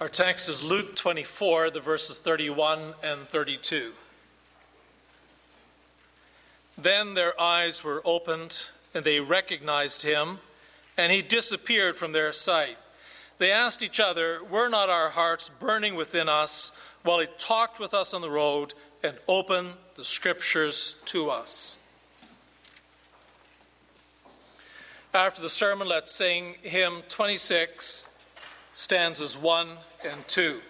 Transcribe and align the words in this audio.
Our 0.00 0.08
text 0.08 0.48
is 0.48 0.62
Luke 0.62 0.94
24, 0.94 1.70
the 1.70 1.80
verses 1.80 2.20
31 2.20 2.94
and 3.02 3.28
32. 3.28 3.90
Then 6.80 7.14
their 7.14 7.38
eyes 7.40 7.82
were 7.82 8.00
opened, 8.04 8.68
and 8.94 9.04
they 9.04 9.18
recognized 9.18 10.04
him, 10.04 10.38
and 10.96 11.10
he 11.10 11.20
disappeared 11.20 11.96
from 11.96 12.12
their 12.12 12.30
sight. 12.30 12.78
They 13.38 13.50
asked 13.50 13.82
each 13.82 13.98
other, 13.98 14.40
Were 14.48 14.68
not 14.68 14.88
our 14.88 15.08
hearts 15.08 15.50
burning 15.58 15.96
within 15.96 16.28
us 16.28 16.70
while 17.02 17.18
he 17.18 17.26
talked 17.36 17.80
with 17.80 17.92
us 17.92 18.14
on 18.14 18.20
the 18.20 18.30
road 18.30 18.74
and 19.02 19.18
opened 19.26 19.72
the 19.96 20.04
scriptures 20.04 20.94
to 21.06 21.28
us? 21.28 21.76
After 25.12 25.42
the 25.42 25.48
sermon, 25.48 25.88
let's 25.88 26.12
sing 26.12 26.54
hymn 26.62 27.02
26, 27.08 28.06
stanzas 28.78 29.36
1 29.36 29.70
and 30.08 30.28
2. 30.28 30.60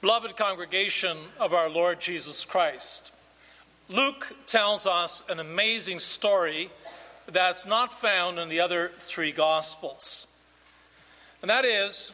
Beloved 0.00 0.36
congregation 0.36 1.16
of 1.38 1.54
our 1.54 1.70
Lord 1.70 2.00
Jesus 2.00 2.44
Christ, 2.44 3.12
Luke 3.88 4.34
tells 4.46 4.88
us 4.88 5.22
an 5.28 5.38
amazing 5.38 6.00
story 6.00 6.70
that's 7.30 7.64
not 7.64 8.00
found 8.00 8.40
in 8.40 8.48
the 8.48 8.58
other 8.58 8.90
three 8.98 9.30
Gospels. 9.30 10.26
And 11.40 11.48
that 11.48 11.64
is, 11.64 12.10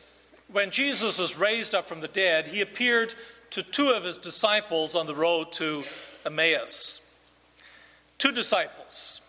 when 0.53 0.71
Jesus 0.71 1.19
was 1.19 1.39
raised 1.39 1.75
up 1.75 1.89
from 1.89 2.03
the 2.03 2.09
dead, 2.09 2.49
he 2.49 2.61
appeared 2.61 3.15
to 3.53 3.63
two 3.63 3.89
of 3.89 4.05
his 4.05 4.19
disciples 4.19 4.95
on 4.95 5.07
the 5.07 5.15
road 5.15 5.51
to 5.53 5.83
Emmaus. 6.27 7.11
Two 8.19 8.33
disciples. 8.33 9.23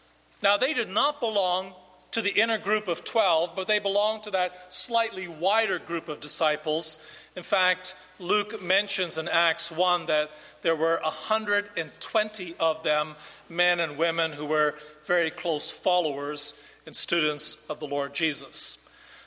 Now, 0.44 0.58
they 0.58 0.74
did 0.74 0.90
not 0.90 1.22
belong 1.22 1.74
to 2.12 2.22
the 2.22 2.42
inner 2.42 2.58
group 2.58 2.88
of 2.88 3.04
12, 3.04 3.52
but 3.56 3.68
they 3.68 3.80
belong 3.80 4.22
to 4.22 4.32
that 4.32 4.74
slightly 4.74 5.28
wider 5.28 5.80
group 5.80 6.08
of 6.08 6.20
disciples. 6.20 7.00
In 7.36 7.44
fact, 7.44 7.96
Luke 8.20 8.64
mentions 8.64 9.18
in 9.18 9.28
Acts 9.28 9.72
1 9.72 10.08
that 10.08 10.32
there 10.62 10.76
were 10.76 11.00
120 11.04 12.56
of 12.60 12.84
them, 12.84 13.16
men 13.50 13.80
and 13.80 13.98
women, 13.98 14.32
who 14.32 14.46
were 14.46 14.76
very 15.06 15.30
close 15.30 15.70
followers 15.70 16.54
and 16.86 16.96
students 16.96 17.58
of 17.70 17.80
the 17.80 17.88
Lord 17.88 18.14
Jesus. 18.14 18.80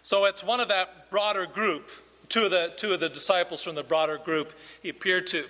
So 0.02 0.24
it's 0.24 0.42
one 0.42 0.60
of 0.60 0.68
that 0.68 1.10
broader 1.10 1.46
group, 1.46 1.90
two 2.28 2.44
of 2.44 2.50
the, 2.50 2.72
two 2.76 2.92
of 2.92 3.00
the 3.00 3.08
disciples 3.08 3.62
from 3.62 3.74
the 3.74 3.82
broader 3.82 4.18
group 4.18 4.52
he 4.82 4.88
appeared 4.88 5.26
to. 5.28 5.44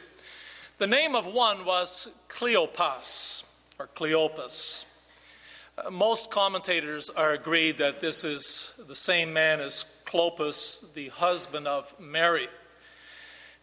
The 0.79 0.87
name 0.87 1.15
of 1.15 1.27
one 1.27 1.65
was 1.65 2.09
Cleopas, 2.29 3.45
or 3.79 3.89
Cleopas. 3.95 4.87
Most 5.89 6.31
commentators 6.31 7.11
are 7.11 7.33
agreed 7.33 7.79
that 7.79 8.01
this 8.01 8.25
is 8.25 8.73
the 8.89 8.95
same 8.95 9.33
man 9.33 9.61
as 9.61 9.85
Clopas, 10.05 10.93
the 10.95 11.09
husband 11.09 11.69
of 11.69 11.95
Mary. 12.01 12.49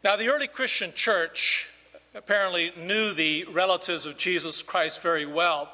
Now, 0.04 0.16
the 0.16 0.30
early 0.30 0.48
Christian 0.48 0.94
church 0.94 1.68
apparently 2.16 2.72
knew 2.78 3.14
the 3.14 3.44
relatives 3.46 4.06
of 4.06 4.18
Jesus 4.18 4.62
Christ 4.62 5.02
very 5.02 5.26
well. 5.26 5.70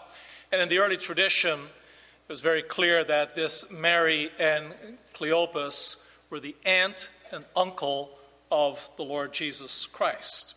And 0.51 0.61
in 0.61 0.69
the 0.69 0.79
early 0.79 0.97
tradition, 0.97 1.59
it 1.59 2.29
was 2.31 2.41
very 2.41 2.63
clear 2.63 3.03
that 3.03 3.35
this 3.35 3.69
Mary 3.71 4.31
and 4.39 4.73
Cleopas 5.13 6.03
were 6.29 6.39
the 6.39 6.55
aunt 6.65 7.09
and 7.31 7.45
uncle 7.55 8.09
of 8.51 8.89
the 8.97 9.03
Lord 9.03 9.33
Jesus 9.33 9.85
Christ. 9.85 10.55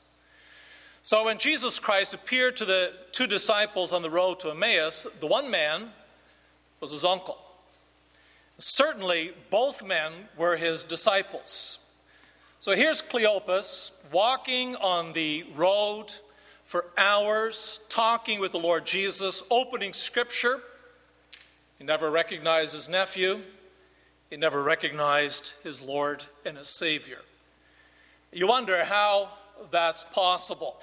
So 1.07 1.25
when 1.25 1.39
Jesus 1.39 1.79
Christ 1.79 2.15
appeared 2.15 2.57
to 2.57 2.65
the 2.65 2.91
two 3.13 3.29
disciples 3.29 3.93
on 3.93 4.03
the 4.03 4.11
road 4.11 4.41
to 4.41 4.51
Emmaus, 4.51 5.07
the 5.21 5.29
one 5.29 5.53
man 5.53 5.91
was 6.81 6.91
his 6.91 7.05
uncle. 7.05 7.39
Certainly, 8.59 9.31
both 9.49 9.85
men 9.85 10.11
were 10.37 10.57
his 10.57 10.83
disciples. 10.83 11.79
So 12.59 12.75
here's 12.75 13.03
Cleopas 13.03 13.93
walking 14.11 14.75
on 14.75 15.13
the 15.13 15.45
road 15.55 16.13
for 16.65 16.87
hours, 16.99 17.79
talking 17.89 18.41
with 18.41 18.51
the 18.51 18.59
Lord 18.59 18.85
Jesus, 18.85 19.45
opening 19.49 19.93
scripture. 19.93 20.59
He 21.79 21.85
never 21.85 22.11
recognized 22.11 22.75
his 22.75 22.89
nephew, 22.89 23.43
he 24.29 24.37
never 24.37 24.61
recognized 24.61 25.53
his 25.63 25.81
Lord 25.81 26.25
and 26.45 26.59
his 26.59 26.77
Savior. 26.77 27.21
You 28.33 28.49
wonder 28.49 28.85
how 28.85 29.29
that's 29.71 30.05
possible. 30.13 30.77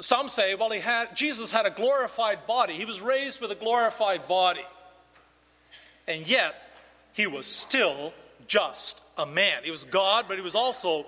Some 0.00 0.28
say, 0.28 0.54
well, 0.54 0.70
he 0.70 0.80
had, 0.80 1.16
Jesus 1.16 1.50
had 1.50 1.66
a 1.66 1.70
glorified 1.70 2.46
body. 2.46 2.74
He 2.74 2.84
was 2.84 3.00
raised 3.00 3.40
with 3.40 3.50
a 3.50 3.54
glorified 3.54 4.28
body. 4.28 4.64
And 6.06 6.26
yet, 6.26 6.54
he 7.12 7.26
was 7.26 7.46
still 7.46 8.12
just 8.46 9.00
a 9.16 9.26
man. 9.26 9.64
He 9.64 9.70
was 9.70 9.84
God, 9.84 10.26
but 10.28 10.36
he 10.36 10.42
was 10.42 10.54
also 10.54 11.06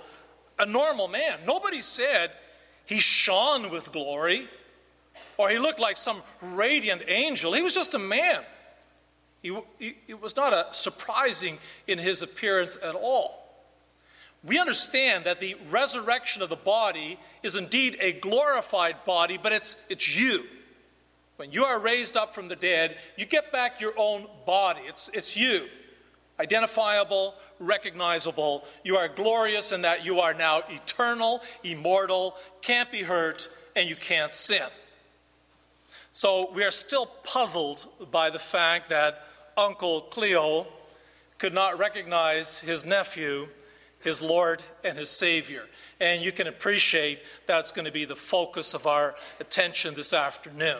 a 0.58 0.66
normal 0.66 1.06
man. 1.08 1.40
Nobody 1.46 1.80
said 1.80 2.30
he 2.86 2.98
shone 2.98 3.70
with 3.70 3.92
glory 3.92 4.48
or 5.36 5.50
he 5.50 5.58
looked 5.58 5.80
like 5.80 5.96
some 5.96 6.22
radiant 6.40 7.02
angel. 7.06 7.52
He 7.52 7.62
was 7.62 7.74
just 7.74 7.94
a 7.94 7.98
man. 7.98 8.42
He, 9.42 9.56
he, 9.78 9.96
it 10.08 10.20
was 10.20 10.34
not 10.34 10.52
a 10.52 10.66
surprising 10.72 11.58
in 11.86 11.98
his 11.98 12.22
appearance 12.22 12.76
at 12.82 12.94
all. 12.94 13.47
We 14.44 14.58
understand 14.58 15.24
that 15.26 15.40
the 15.40 15.56
resurrection 15.70 16.42
of 16.42 16.48
the 16.48 16.56
body 16.56 17.18
is 17.42 17.56
indeed 17.56 17.96
a 18.00 18.12
glorified 18.12 19.04
body, 19.04 19.38
but 19.40 19.52
it's, 19.52 19.76
it's 19.88 20.16
you. 20.16 20.44
When 21.36 21.52
you 21.52 21.64
are 21.64 21.78
raised 21.78 22.16
up 22.16 22.34
from 22.34 22.48
the 22.48 22.56
dead, 22.56 22.96
you 23.16 23.26
get 23.26 23.52
back 23.52 23.80
your 23.80 23.94
own 23.96 24.26
body. 24.46 24.80
It's, 24.86 25.10
it's 25.12 25.36
you 25.36 25.66
identifiable, 26.40 27.34
recognizable. 27.58 28.64
You 28.84 28.96
are 28.96 29.08
glorious 29.08 29.72
in 29.72 29.82
that 29.82 30.04
you 30.04 30.20
are 30.20 30.34
now 30.34 30.62
eternal, 30.68 31.42
immortal, 31.64 32.36
can't 32.62 32.90
be 32.90 33.02
hurt, 33.02 33.48
and 33.74 33.88
you 33.88 33.96
can't 33.96 34.32
sin. 34.32 34.68
So 36.12 36.50
we 36.52 36.64
are 36.64 36.70
still 36.70 37.06
puzzled 37.24 37.86
by 38.10 38.30
the 38.30 38.38
fact 38.38 38.88
that 38.90 39.24
Uncle 39.56 40.02
Cleo 40.02 40.66
could 41.38 41.54
not 41.54 41.78
recognize 41.78 42.58
his 42.58 42.84
nephew, 42.84 43.48
his 44.00 44.22
Lord, 44.22 44.62
and 44.84 44.96
his 44.96 45.10
Savior. 45.10 45.64
And 46.00 46.22
you 46.22 46.32
can 46.32 46.46
appreciate 46.46 47.20
that's 47.46 47.72
going 47.72 47.84
to 47.84 47.92
be 47.92 48.04
the 48.04 48.16
focus 48.16 48.74
of 48.74 48.86
our 48.86 49.14
attention 49.40 49.94
this 49.94 50.12
afternoon. 50.12 50.78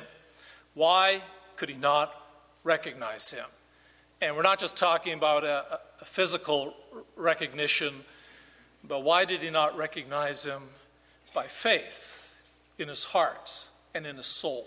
Why 0.74 1.22
could 1.56 1.68
he 1.68 1.74
not 1.74 2.14
recognize 2.62 3.30
him? 3.30 3.46
And 4.20 4.36
we're 4.36 4.42
not 4.42 4.58
just 4.58 4.76
talking 4.76 5.14
about 5.14 5.44
a, 5.44 5.80
a 6.00 6.04
physical 6.04 6.74
recognition, 7.16 7.92
but 8.86 9.02
why 9.02 9.24
did 9.24 9.42
he 9.42 9.50
not 9.50 9.76
recognize 9.76 10.44
him 10.44 10.62
by 11.34 11.46
faith 11.46 12.34
in 12.78 12.88
his 12.88 13.04
heart 13.04 13.68
and 13.94 14.06
in 14.06 14.16
his 14.16 14.26
soul? 14.26 14.66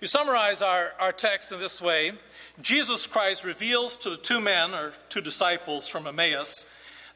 We 0.00 0.06
summarize 0.06 0.62
our, 0.62 0.92
our 1.00 1.12
text 1.12 1.50
in 1.50 1.58
this 1.58 1.82
way 1.82 2.12
Jesus 2.60 3.06
Christ 3.06 3.44
reveals 3.44 3.96
to 3.98 4.10
the 4.10 4.16
two 4.16 4.40
men, 4.40 4.74
or 4.74 4.92
two 5.08 5.20
disciples 5.20 5.88
from 5.88 6.06
Emmaus, 6.06 6.66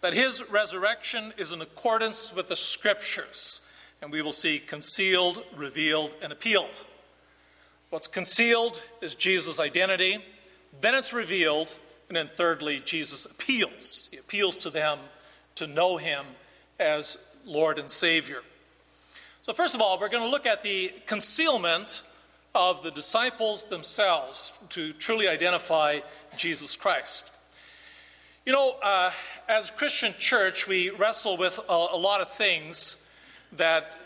that 0.02 0.12
his 0.12 0.48
resurrection 0.50 1.32
is 1.38 1.52
in 1.52 1.62
accordance 1.62 2.34
with 2.34 2.48
the 2.48 2.56
scriptures. 2.56 3.62
And 4.02 4.10
we 4.10 4.20
will 4.20 4.32
see 4.32 4.58
concealed, 4.58 5.42
revealed, 5.56 6.14
and 6.20 6.32
appealed. 6.32 6.84
What's 7.88 8.08
concealed 8.08 8.82
is 9.00 9.14
Jesus' 9.14 9.60
identity. 9.60 10.18
Then 10.80 10.94
it's 10.94 11.12
revealed, 11.12 11.76
and 12.08 12.16
then 12.16 12.30
thirdly, 12.36 12.82
Jesus 12.84 13.24
appeals. 13.24 14.08
He 14.10 14.18
appeals 14.18 14.56
to 14.58 14.70
them 14.70 14.98
to 15.54 15.66
know 15.66 15.98
him 15.98 16.24
as 16.80 17.16
Lord 17.44 17.78
and 17.78 17.90
Savior. 17.90 18.42
So, 19.42 19.52
first 19.52 19.74
of 19.74 19.80
all, 19.80 20.00
we're 20.00 20.08
going 20.08 20.24
to 20.24 20.30
look 20.30 20.46
at 20.46 20.62
the 20.62 20.92
concealment 21.06 22.02
of 22.54 22.82
the 22.82 22.90
disciples 22.90 23.66
themselves 23.66 24.52
to 24.70 24.92
truly 24.94 25.28
identify 25.28 26.00
Jesus 26.36 26.74
Christ. 26.74 27.30
You 28.44 28.52
know, 28.52 28.72
uh, 28.82 29.12
as 29.48 29.70
Christian 29.70 30.14
church, 30.18 30.66
we 30.66 30.90
wrestle 30.90 31.36
with 31.36 31.60
a, 31.68 31.72
a 31.92 31.96
lot 31.96 32.20
of 32.20 32.28
things 32.28 32.96
that 33.52 33.96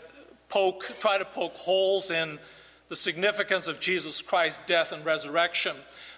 poke, 0.47 0.93
try 0.99 1.17
to 1.17 1.25
poke 1.25 1.55
holes 1.55 2.11
in 2.11 2.37
the 2.87 2.95
significance 2.95 3.67
of 3.67 3.79
Jesus 3.79 4.21
Christ's 4.21 4.63
death 4.67 4.91
and 4.91 5.03
resurrection. 5.03 5.75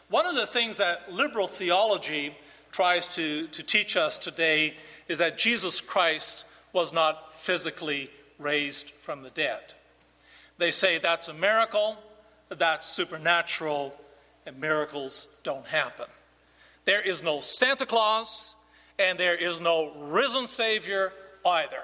One 0.10 0.26
of 0.26 0.36
the 0.36 0.46
things 0.46 0.80
that 0.80 1.14
liberal 1.14 1.48
theology 1.48 2.36
tries 2.74 3.08
to, 3.16 3.48
to 3.48 3.64
teach 3.64 3.96
us 3.96 4.18
today 4.18 4.76
is 5.08 5.20
that 5.20 5.38
Jesus 5.38 5.80
Christ 5.80 6.44
was 6.74 6.92
not 6.92 7.34
physically 7.36 8.10
raised 8.38 8.90
from 9.02 9.24
the 9.24 9.30
dead. 9.30 9.76
They 10.58 10.72
say 10.72 10.98
that's 10.98 11.30
a 11.30 11.34
miracle, 11.34 11.98
that's 12.50 12.86
supernatural, 12.86 13.94
and 14.46 14.60
miracles 14.60 15.28
don't 15.44 15.68
happen. 15.68 16.08
There 16.86 17.02
is 17.02 17.22
no 17.22 17.40
Santa 17.40 17.86
Claus, 17.86 18.56
and 18.98 19.20
there 19.20 19.36
is 19.36 19.60
no 19.60 19.92
risen 19.96 20.48
Savior 20.48 21.14
either. 21.46 21.82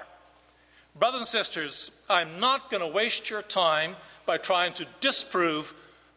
Brothers 0.98 1.20
and 1.20 1.28
sisters, 1.28 1.90
I'm 2.08 2.40
not 2.40 2.70
going 2.70 2.80
to 2.80 2.88
waste 2.88 3.28
your 3.28 3.42
time 3.42 3.96
by 4.24 4.38
trying 4.38 4.72
to 4.74 4.86
disprove 5.00 5.74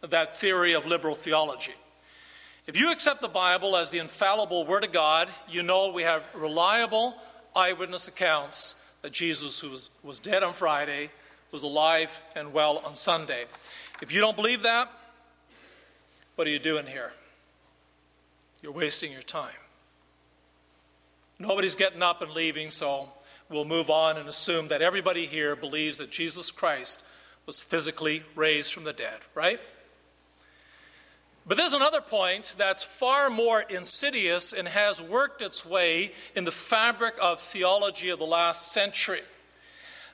that 0.07 0.37
theory 0.37 0.73
of 0.73 0.85
liberal 0.85 1.15
theology. 1.15 1.73
If 2.65 2.77
you 2.77 2.91
accept 2.91 3.21
the 3.21 3.27
Bible 3.27 3.75
as 3.75 3.89
the 3.89 3.97
infallible 3.97 4.65
Word 4.65 4.83
of 4.83 4.91
God, 4.91 5.27
you 5.49 5.63
know 5.63 5.91
we 5.91 6.03
have 6.03 6.23
reliable 6.33 7.15
eyewitness 7.55 8.07
accounts 8.07 8.81
that 9.01 9.11
Jesus, 9.11 9.59
who 9.59 9.69
was, 9.69 9.91
was 10.03 10.19
dead 10.19 10.43
on 10.43 10.53
Friday, 10.53 11.09
was 11.51 11.63
alive 11.63 12.17
and 12.35 12.53
well 12.53 12.77
on 12.85 12.95
Sunday. 12.95 13.45
If 14.01 14.11
you 14.11 14.21
don't 14.21 14.35
believe 14.35 14.63
that, 14.63 14.89
what 16.35 16.47
are 16.47 16.51
you 16.51 16.59
doing 16.59 16.85
here? 16.85 17.11
You're 18.61 18.73
wasting 18.73 19.11
your 19.11 19.21
time. 19.21 19.53
Nobody's 21.39 21.75
getting 21.75 22.03
up 22.03 22.21
and 22.21 22.31
leaving, 22.31 22.71
so 22.71 23.07
we'll 23.49 23.63
move 23.63 23.89
on 23.89 24.17
and 24.17 24.27
assume 24.27 24.67
that 24.67 24.81
everybody 24.81 25.25
here 25.25 25.55
believes 25.55 25.99
that 25.99 26.11
Jesus 26.11 26.51
Christ 26.51 27.03
was 27.45 27.61
physically 27.61 28.23
raised 28.35 28.73
from 28.73 28.83
the 28.83 28.91
dead, 28.91 29.19
right? 29.33 29.61
But 31.47 31.57
there's 31.57 31.73
another 31.73 32.01
point 32.01 32.53
that's 32.57 32.83
far 32.83 33.29
more 33.29 33.61
insidious 33.61 34.51
and 34.51 34.67
has 34.67 35.01
worked 35.01 35.41
its 35.41 35.65
way 35.65 36.11
in 36.35 36.43
the 36.43 36.51
fabric 36.51 37.15
of 37.21 37.39
theology 37.39 38.09
of 38.09 38.19
the 38.19 38.25
last 38.25 38.73
century. 38.73 39.21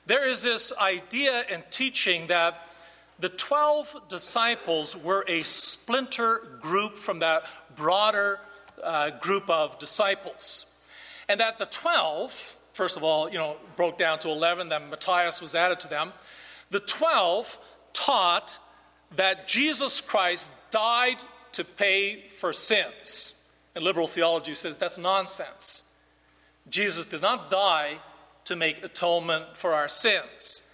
There 0.06 0.28
is 0.28 0.42
this 0.42 0.72
idea 0.80 1.44
and 1.50 1.64
teaching 1.70 2.28
that 2.28 2.62
the 3.18 3.28
12 3.28 4.08
disciples 4.08 4.96
were 4.96 5.24
a 5.26 5.42
splinter 5.42 6.58
group 6.60 6.96
from 6.96 7.18
that 7.18 7.44
broader 7.76 8.40
uh, 8.82 9.10
group 9.10 9.48
of 9.48 9.78
disciples. 9.78 10.74
And 11.28 11.40
that 11.40 11.58
the 11.58 11.66
12, 11.66 12.56
first 12.72 12.96
of 12.96 13.04
all, 13.04 13.30
you 13.30 13.38
know, 13.38 13.56
broke 13.76 13.98
down 13.98 14.18
to 14.20 14.28
11, 14.28 14.68
then 14.68 14.90
Matthias 14.90 15.40
was 15.40 15.54
added 15.54 15.80
to 15.80 15.88
them. 15.88 16.12
The 16.70 16.80
12 16.80 17.58
taught 17.92 18.58
that 19.16 19.46
Jesus 19.46 20.00
Christ 20.00 20.50
died 20.70 21.22
to 21.52 21.64
pay 21.64 22.24
for 22.38 22.52
sins. 22.52 23.34
And 23.74 23.84
liberal 23.84 24.06
theology 24.06 24.54
says 24.54 24.76
that's 24.76 24.98
nonsense. 24.98 25.84
Jesus 26.68 27.06
did 27.06 27.22
not 27.22 27.50
die 27.50 27.98
to 28.44 28.56
make 28.56 28.82
atonement 28.82 29.56
for 29.56 29.74
our 29.74 29.88
sins. 29.88 30.64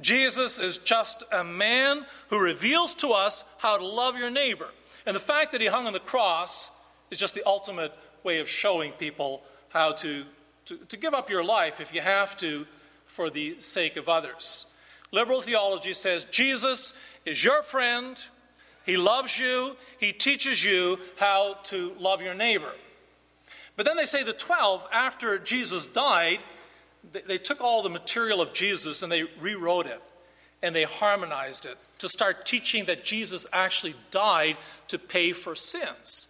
Jesus 0.00 0.58
is 0.58 0.78
just 0.78 1.24
a 1.30 1.44
man 1.44 2.06
who 2.28 2.38
reveals 2.38 2.94
to 2.96 3.08
us 3.08 3.44
how 3.58 3.76
to 3.76 3.86
love 3.86 4.16
your 4.16 4.30
neighbor. 4.30 4.68
And 5.06 5.14
the 5.14 5.20
fact 5.20 5.52
that 5.52 5.60
he 5.60 5.66
hung 5.66 5.86
on 5.86 5.92
the 5.92 6.00
cross 6.00 6.70
is 7.10 7.18
just 7.18 7.34
the 7.34 7.46
ultimate 7.46 7.92
way 8.22 8.38
of 8.38 8.48
showing 8.48 8.92
people 8.92 9.42
how 9.70 9.92
to, 9.92 10.24
to, 10.66 10.76
to 10.76 10.96
give 10.96 11.14
up 11.14 11.30
your 11.30 11.44
life 11.44 11.80
if 11.80 11.94
you 11.94 12.00
have 12.00 12.36
to 12.38 12.66
for 13.06 13.30
the 13.30 13.58
sake 13.60 13.96
of 13.96 14.08
others. 14.08 14.66
Liberal 15.12 15.40
theology 15.40 15.92
says 15.92 16.24
Jesus 16.24 16.94
is 17.26 17.42
your 17.42 17.62
friend, 17.62 18.22
he 18.86 18.96
loves 18.96 19.38
you, 19.38 19.76
he 19.98 20.12
teaches 20.12 20.64
you 20.64 20.98
how 21.16 21.54
to 21.64 21.94
love 21.98 22.22
your 22.22 22.34
neighbor. 22.34 22.72
But 23.76 23.86
then 23.86 23.96
they 23.96 24.04
say 24.04 24.22
the 24.22 24.32
12, 24.32 24.86
after 24.92 25.38
Jesus 25.38 25.86
died, 25.86 26.42
they, 27.12 27.22
they 27.22 27.38
took 27.38 27.60
all 27.60 27.82
the 27.82 27.88
material 27.88 28.40
of 28.40 28.52
Jesus 28.52 29.02
and 29.02 29.10
they 29.10 29.24
rewrote 29.40 29.86
it 29.86 30.02
and 30.62 30.74
they 30.74 30.84
harmonized 30.84 31.66
it 31.66 31.78
to 32.00 32.08
start 32.08 32.44
teaching 32.44 32.86
that 32.86 33.04
Jesus 33.04 33.46
actually 33.52 33.94
died 34.10 34.56
to 34.88 34.98
pay 34.98 35.32
for 35.32 35.54
sins. 35.54 36.28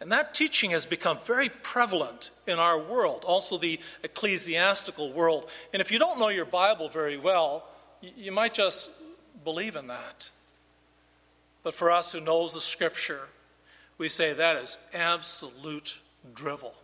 And 0.00 0.12
that 0.12 0.34
teaching 0.34 0.70
has 0.72 0.86
become 0.86 1.18
very 1.18 1.48
prevalent 1.48 2.30
in 2.46 2.58
our 2.58 2.78
world, 2.78 3.24
also 3.24 3.58
the 3.58 3.80
ecclesiastical 4.02 5.12
world. 5.12 5.48
And 5.72 5.80
if 5.80 5.90
you 5.90 5.98
don't 5.98 6.18
know 6.18 6.28
your 6.28 6.44
Bible 6.44 6.88
very 6.88 7.16
well, 7.16 7.64
you 8.00 8.30
might 8.30 8.54
just 8.54 8.92
believe 9.42 9.74
in 9.74 9.86
that. 9.88 10.30
But 11.62 11.74
for 11.74 11.90
us 11.90 12.12
who 12.12 12.20
knows 12.20 12.54
the 12.54 12.60
scripture, 12.60 13.22
we 13.98 14.08
say 14.08 14.32
that 14.32 14.56
is 14.56 14.78
absolute 14.94 15.98
drivel. 16.34 16.74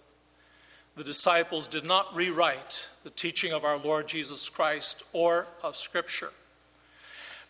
The 0.97 1.05
disciples 1.05 1.67
did 1.67 1.85
not 1.85 2.15
rewrite 2.17 2.89
the 3.05 3.11
teaching 3.11 3.53
of 3.53 3.65
our 3.65 3.79
Lord 3.79 4.09
Jesus 4.09 4.49
Christ 4.49 5.05
or 5.13 5.47
of 5.63 5.77
scripture. 5.77 6.31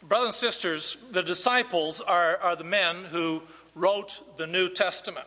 Brothers 0.02 0.26
and 0.26 0.34
sisters, 0.34 0.96
the 1.12 1.22
disciples 1.22 2.00
are, 2.00 2.36
are 2.38 2.56
the 2.56 2.64
men 2.64 3.04
who 3.04 3.42
wrote 3.76 4.36
the 4.36 4.48
New 4.48 4.68
Testament. 4.68 5.26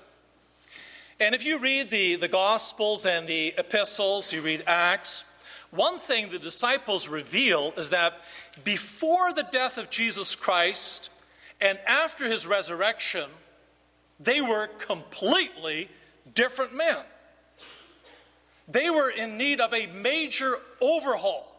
And 1.18 1.34
if 1.34 1.46
you 1.46 1.60
read 1.60 1.90
the, 1.90 2.18
the 2.18 2.28
Gospels 2.28 3.06
and 3.06 3.26
the 3.26 3.54
epistles, 3.58 4.34
you 4.34 4.42
read 4.42 4.64
Acts, 4.68 5.24
one 5.72 5.98
thing 5.98 6.30
the 6.30 6.40
disciples 6.40 7.08
reveal 7.08 7.74
is 7.78 7.90
that 7.92 8.16
before 8.66 9.34
the 9.34 9.48
death 9.50 9.78
of 9.78 9.90
Jesus 9.90 10.36
Christ 10.36 11.10
and 11.62 11.80
after 11.88 12.30
his 12.30 12.46
resurrection, 12.46 13.30
they 14.20 14.42
were 14.42 14.68
completely 14.68 15.90
different 16.34 16.76
men. 16.76 16.98
They 18.68 18.90
were 18.90 19.10
in 19.10 19.38
need 19.38 19.62
of 19.62 19.74
a 19.74 19.88
major 19.88 20.56
overhaul, 20.82 21.56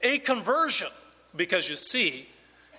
a 0.00 0.18
conversion, 0.18 0.90
because 1.34 1.68
you 1.68 1.76
see, 1.76 2.28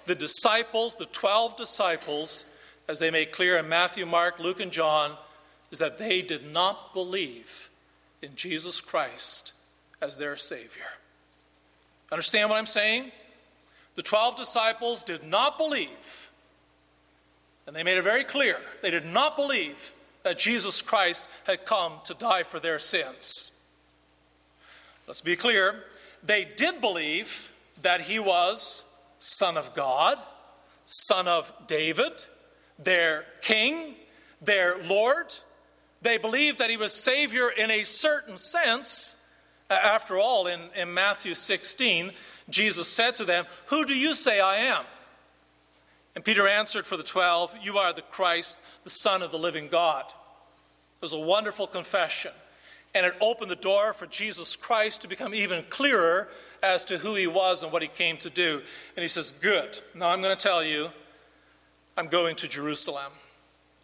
the 0.06 0.16
disciples, 0.16 0.96
the 0.96 1.06
12 1.06 1.58
disciples, 1.58 2.46
as 2.88 3.00
they 3.00 3.12
make 3.12 3.32
clear 3.32 3.58
in 3.58 3.68
Matthew, 3.68 4.06
Mark, 4.06 4.40
Luke, 4.40 4.60
and 4.60 4.72
John, 4.72 5.16
is 5.72 5.80
that 5.80 5.98
they 5.98 6.22
did 6.22 6.52
not 6.52 6.94
believe 6.94 7.70
in 8.22 8.36
Jesus 8.36 8.82
Christ 8.82 9.54
as 10.02 10.18
their 10.18 10.36
Savior. 10.36 10.86
Understand 12.12 12.50
what 12.50 12.58
I'm 12.58 12.66
saying? 12.66 13.12
The 13.96 14.04
12 14.04 14.38
disciples 14.38 15.04
did 15.04 15.24
not 15.24 15.58
believe, 15.58 16.30
and 17.66 17.76
they 17.76 17.84
made 17.84 17.98
it 17.98 18.04
very 18.04 18.24
clear 18.24 18.58
they 18.82 18.92
did 18.92 19.06
not 19.06 19.36
believe 19.36 19.94
that 20.24 20.38
Jesus 20.38 20.82
Christ 20.82 21.26
had 21.46 21.66
come 21.66 21.94
to 22.04 22.14
die 22.14 22.44
for 22.44 22.60
their 22.60 22.80
sins. 22.80 23.52
Let's 25.08 25.22
be 25.22 25.36
clear, 25.36 25.84
they 26.24 26.48
did 26.58 26.82
believe 26.82 27.52
that 27.82 28.02
he 28.02 28.18
was 28.20 28.84
Son 29.20 29.58
of 29.58 29.74
God, 29.74 30.18
Son 30.86 31.28
of 31.28 31.52
David, 31.68 32.26
their 32.78 33.26
King, 33.42 33.96
their 34.42 34.82
Lord, 34.84 35.34
they 36.02 36.18
believed 36.18 36.60
that 36.60 36.70
he 36.70 36.78
was 36.78 36.94
Savior 36.94 37.50
in 37.50 37.72
a 37.72 37.84
certain 37.84 38.38
sense. 38.38 39.16
After 39.70 40.18
all, 40.18 40.46
in, 40.46 40.70
in 40.76 40.94
Matthew 40.94 41.34
16, 41.34 42.12
Jesus 42.50 42.88
said 42.88 43.16
to 43.16 43.26
them, 43.26 43.46
Who 43.68 43.86
do 43.86 43.98
you 43.98 44.14
say 44.14 44.40
I 44.40 44.58
am? 44.58 44.84
And 46.14 46.24
Peter 46.24 46.48
answered 46.48 46.86
for 46.86 46.98
the 46.98 47.04
twelve, 47.04 47.56
You 47.62 47.78
are 47.78 47.92
the 47.92 48.04
Christ, 48.04 48.62
the 48.84 48.90
Son 48.90 49.22
of 49.22 49.32
the 49.32 49.40
living 49.40 49.68
God. 49.68 50.06
It 50.08 51.02
was 51.02 51.14
a 51.14 51.20
wonderful 51.20 51.68
confession. 51.68 52.32
And 52.96 53.06
it 53.06 53.14
opened 53.20 53.52
the 53.52 53.58
door 53.58 53.92
for 53.92 54.08
Jesus 54.08 54.56
Christ 54.56 55.02
to 55.02 55.10
become 55.10 55.36
even 55.36 55.66
clearer 55.70 56.30
as 56.64 56.86
to 56.86 56.98
who 56.98 57.16
he 57.16 57.28
was 57.28 57.62
and 57.62 57.72
what 57.72 57.82
he 57.82 57.90
came 57.90 58.18
to 58.18 58.30
do. 58.30 58.62
And 58.96 59.04
he 59.04 59.10
says, 59.10 59.32
Good. 59.32 59.82
Now 59.94 60.10
I'm 60.10 60.22
going 60.22 60.36
to 60.36 60.42
tell 60.42 60.64
you, 60.64 60.90
I'm 61.98 62.08
going 62.08 62.38
to 62.38 62.48
Jerusalem. 62.48 63.12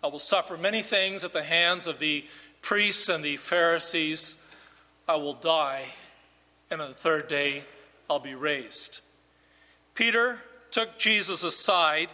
I 0.02 0.08
will 0.08 0.18
suffer 0.18 0.58
many 0.58 0.82
things 0.82 1.26
at 1.26 1.34
the 1.34 1.44
hands 1.44 1.88
of 1.88 2.00
the 2.00 2.26
priests 2.62 3.10
and 3.10 3.24
the 3.24 3.36
Pharisees. 3.36 4.38
I 5.08 5.18
will 5.18 5.34
die, 5.34 5.86
and 6.70 6.82
on 6.82 6.90
the 6.90 6.96
third 6.96 7.28
day 7.28 7.64
I'll 8.10 8.20
be 8.20 8.34
raised. 8.34 9.02
Peter 9.94 10.40
took 10.72 10.98
Jesus 10.98 11.44
aside 11.44 12.14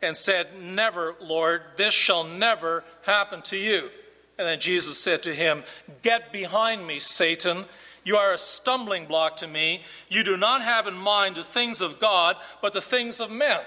and 0.00 0.16
said, 0.16 0.60
Never, 0.60 1.16
Lord, 1.20 1.62
this 1.76 1.92
shall 1.92 2.22
never 2.22 2.84
happen 3.02 3.42
to 3.42 3.56
you. 3.56 3.90
And 4.38 4.46
then 4.46 4.60
Jesus 4.60 4.98
said 4.98 5.22
to 5.22 5.34
him, 5.34 5.64
Get 6.02 6.32
behind 6.32 6.86
me, 6.86 6.98
Satan. 6.98 7.64
You 8.04 8.16
are 8.16 8.32
a 8.32 8.38
stumbling 8.38 9.06
block 9.06 9.38
to 9.38 9.48
me. 9.48 9.82
You 10.08 10.22
do 10.22 10.36
not 10.36 10.62
have 10.62 10.86
in 10.86 10.94
mind 10.94 11.36
the 11.36 11.42
things 11.42 11.80
of 11.80 11.98
God, 11.98 12.36
but 12.62 12.72
the 12.72 12.80
things 12.80 13.20
of 13.20 13.30
men. 13.30 13.60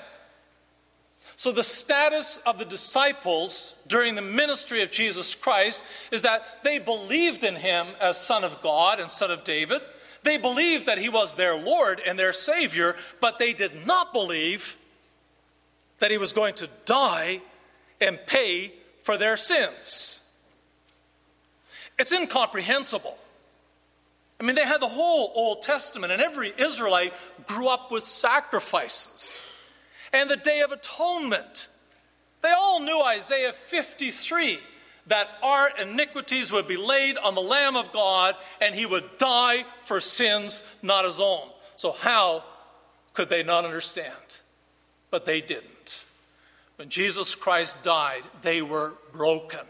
So, 1.35 1.51
the 1.51 1.63
status 1.63 2.37
of 2.45 2.57
the 2.57 2.65
disciples 2.65 3.75
during 3.87 4.15
the 4.15 4.21
ministry 4.21 4.81
of 4.81 4.91
Jesus 4.91 5.35
Christ 5.35 5.83
is 6.11 6.21
that 6.21 6.63
they 6.63 6.79
believed 6.79 7.43
in 7.43 7.55
him 7.55 7.87
as 7.99 8.17
Son 8.17 8.43
of 8.43 8.61
God 8.61 8.99
and 8.99 9.11
Son 9.11 9.31
of 9.31 9.43
David. 9.43 9.81
They 10.23 10.37
believed 10.37 10.85
that 10.85 10.97
he 10.97 11.09
was 11.09 11.35
their 11.35 11.55
Lord 11.55 12.01
and 12.05 12.17
their 12.17 12.33
Savior, 12.33 12.95
but 13.21 13.39
they 13.39 13.53
did 13.53 13.85
not 13.85 14.13
believe 14.13 14.77
that 15.99 16.11
he 16.11 16.17
was 16.17 16.33
going 16.33 16.55
to 16.55 16.69
die 16.85 17.41
and 18.01 18.19
pay 18.25 18.73
for 19.01 19.17
their 19.17 19.37
sins. 19.37 20.21
It's 21.99 22.13
incomprehensible. 22.13 23.17
I 24.39 24.45
mean, 24.45 24.55
they 24.55 24.65
had 24.65 24.81
the 24.81 24.87
whole 24.87 25.33
Old 25.35 25.61
Testament, 25.61 26.13
and 26.13 26.21
every 26.21 26.53
Israelite 26.57 27.13
grew 27.45 27.67
up 27.67 27.91
with 27.91 28.03
sacrifices 28.03 29.45
and 30.13 30.29
the 30.29 30.37
Day 30.37 30.61
of 30.61 30.71
Atonement. 30.71 31.67
They 32.41 32.51
all 32.51 32.79
knew 32.79 33.01
Isaiah 33.01 33.51
53 33.51 34.59
that 35.07 35.27
our 35.43 35.69
iniquities 35.77 36.51
would 36.51 36.67
be 36.67 36.77
laid 36.77 37.17
on 37.17 37.35
the 37.35 37.41
Lamb 37.41 37.75
of 37.75 37.91
God 37.91 38.35
and 38.61 38.73
he 38.73 38.85
would 38.85 39.17
die 39.17 39.65
for 39.83 39.99
sins 39.99 40.63
not 40.81 41.03
his 41.03 41.19
own. 41.19 41.49
So, 41.75 41.91
how 41.91 42.43
could 43.13 43.27
they 43.27 43.43
not 43.43 43.65
understand? 43.65 44.39
But 45.09 45.25
they 45.25 45.41
didn't. 45.41 46.05
When 46.77 46.89
Jesus 46.89 47.35
Christ 47.35 47.81
died, 47.83 48.23
they 48.41 48.61
were 48.61 48.93
broken. 49.11 49.65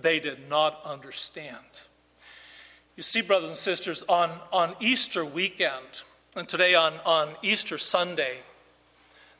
They 0.00 0.20
did 0.20 0.48
not 0.48 0.80
understand. 0.84 1.82
You 2.96 3.02
see, 3.02 3.20
brothers 3.20 3.48
and 3.48 3.58
sisters, 3.58 4.04
on, 4.08 4.30
on 4.52 4.74
Easter 4.80 5.24
weekend, 5.24 6.02
and 6.34 6.48
today 6.48 6.74
on, 6.74 6.94
on 7.04 7.30
Easter 7.42 7.78
Sunday, 7.78 8.38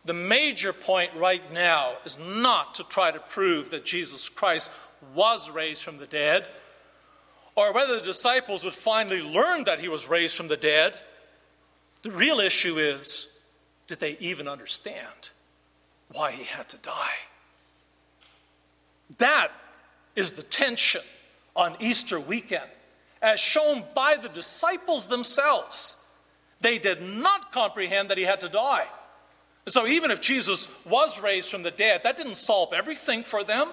the 0.05 0.13
major 0.13 0.73
point 0.73 1.11
right 1.17 1.53
now 1.53 1.95
is 2.05 2.19
not 2.19 2.75
to 2.77 2.85
try 2.85 3.11
to 3.11 3.19
prove 3.19 3.71
that 3.71 3.85
Jesus 3.85 4.29
Christ 4.29 4.71
was 5.15 5.51
raised 5.51 5.83
from 5.83 5.99
the 5.99 6.07
dead, 6.07 6.47
or 7.55 7.73
whether 7.73 7.99
the 7.99 8.05
disciples 8.05 8.63
would 8.65 8.75
finally 8.75 9.23
learn 9.23 9.65
that 9.65 9.81
he 9.81 9.89
was 9.89 10.09
raised 10.09 10.37
from 10.37 10.49
the 10.49 10.57
dead. 10.57 11.01
The 12.03 12.11
real 12.11 12.41
issue 12.41 12.79
is 12.79 13.39
did 13.87 14.01
they 14.01 14.17
even 14.19 14.49
understand 14.49 15.31
why 16.13 16.33
he 16.33 16.45
had 16.45 16.69
to 16.71 16.77
die? 16.79 17.15
That 19.19 19.51
is 20.17 20.33
the 20.33 20.43
tension 20.43 21.03
on 21.55 21.77
Easter 21.79 22.19
weekend, 22.19 22.69
as 23.23 23.39
shown 23.39 23.85
by 23.95 24.17
the 24.21 24.29
disciples 24.29 25.07
themselves. 25.07 25.97
They 26.61 26.79
did 26.79 27.03
not 27.03 27.53
comprehend 27.53 28.11
that 28.11 28.19
he 28.19 28.25
had 28.25 28.41
to 28.41 28.49
die. 28.49 28.87
So, 29.69 29.87
even 29.87 30.11
if 30.11 30.21
Jesus 30.21 30.69
was 30.85 31.21
raised 31.21 31.51
from 31.51 31.63
the 31.63 31.71
dead, 31.71 32.03
that 32.05 32.17
didn't 32.17 32.37
solve 32.37 32.73
everything 32.73 33.23
for 33.23 33.45
them. 33.45 33.73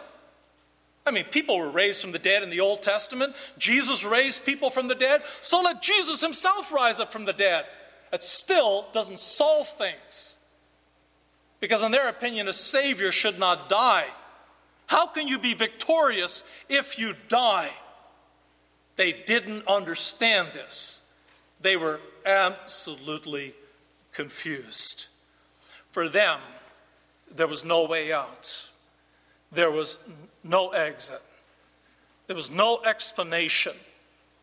I 1.05 1.11
mean, 1.11 1.25
people 1.25 1.57
were 1.57 1.69
raised 1.69 2.01
from 2.01 2.13
the 2.13 2.19
dead 2.19 2.43
in 2.43 2.49
the 2.49 2.61
Old 2.61 2.81
Testament. 2.81 3.35
Jesus 3.57 4.03
raised 4.03 4.45
people 4.45 4.69
from 4.69 4.87
the 4.87 4.95
dead. 4.95 5.21
So 5.41 5.61
let 5.61 5.81
Jesus 5.81 6.21
himself 6.21 6.71
rise 6.71 6.99
up 6.99 7.11
from 7.11 7.25
the 7.25 7.33
dead. 7.33 7.65
It 8.11 8.23
still 8.23 8.87
doesn't 8.91 9.19
solve 9.19 9.67
things. 9.67 10.37
Because, 11.59 11.83
in 11.83 11.91
their 11.91 12.09
opinion, 12.09 12.47
a 12.47 12.53
Savior 12.53 13.11
should 13.11 13.37
not 13.37 13.69
die. 13.69 14.07
How 14.87 15.07
can 15.07 15.27
you 15.27 15.39
be 15.39 15.53
victorious 15.53 16.43
if 16.69 16.99
you 16.99 17.15
die? 17.27 17.71
They 18.95 19.11
didn't 19.11 19.67
understand 19.67 20.49
this. 20.53 21.01
They 21.61 21.75
were 21.75 21.99
absolutely 22.25 23.55
confused. 24.11 25.07
For 25.91 26.07
them, 26.09 26.39
there 27.33 27.47
was 27.47 27.65
no 27.65 27.83
way 27.83 28.11
out. 28.11 28.69
There 29.51 29.71
was 29.71 29.97
no 30.43 30.69
exit. 30.69 31.21
There 32.27 32.35
was 32.35 32.51
no 32.51 32.81
explanation 32.83 33.73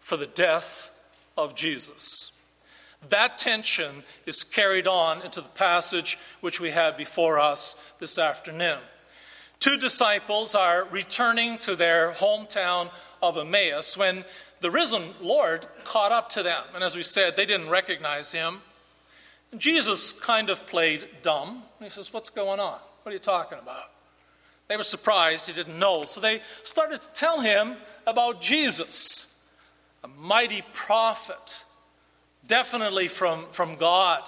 for 0.00 0.16
the 0.16 0.26
death 0.26 0.90
of 1.36 1.54
Jesus. 1.54 2.32
That 3.08 3.38
tension 3.38 4.02
is 4.26 4.44
carried 4.44 4.86
on 4.86 5.22
into 5.22 5.40
the 5.40 5.48
passage 5.48 6.18
which 6.40 6.60
we 6.60 6.70
have 6.70 6.96
before 6.96 7.38
us 7.38 7.80
this 7.98 8.18
afternoon. 8.18 8.80
Two 9.60 9.76
disciples 9.76 10.54
are 10.54 10.86
returning 10.90 11.58
to 11.58 11.76
their 11.76 12.12
hometown 12.12 12.90
of 13.22 13.36
Emmaus 13.36 13.94
when 13.94 14.24
the 14.60 14.70
risen 14.70 15.10
Lord 15.20 15.66
caught 15.84 16.12
up 16.12 16.30
to 16.30 16.42
them. 16.42 16.64
And 16.74 16.82
as 16.82 16.96
we 16.96 17.02
said, 17.02 17.36
they 17.36 17.44
didn't 17.44 17.68
recognize 17.68 18.32
him. 18.32 18.62
Jesus 19.58 20.14
kind 20.14 20.48
of 20.48 20.66
played 20.66 21.08
dumb. 21.20 21.64
He 21.78 21.90
says, 21.90 22.10
What's 22.10 22.30
going 22.30 22.58
on? 22.58 22.78
What 23.02 23.10
are 23.10 23.12
you 23.12 23.18
talking 23.18 23.58
about? 23.58 23.90
They 24.68 24.78
were 24.78 24.82
surprised 24.82 25.46
he 25.46 25.52
didn't 25.52 25.78
know. 25.78 26.06
So 26.06 26.20
they 26.20 26.40
started 26.62 27.02
to 27.02 27.08
tell 27.12 27.40
him 27.40 27.76
about 28.06 28.40
Jesus, 28.40 29.42
a 30.02 30.08
mighty 30.08 30.62
prophet, 30.72 31.64
definitely 32.46 33.08
from, 33.08 33.46
from 33.50 33.76
God. 33.76 34.26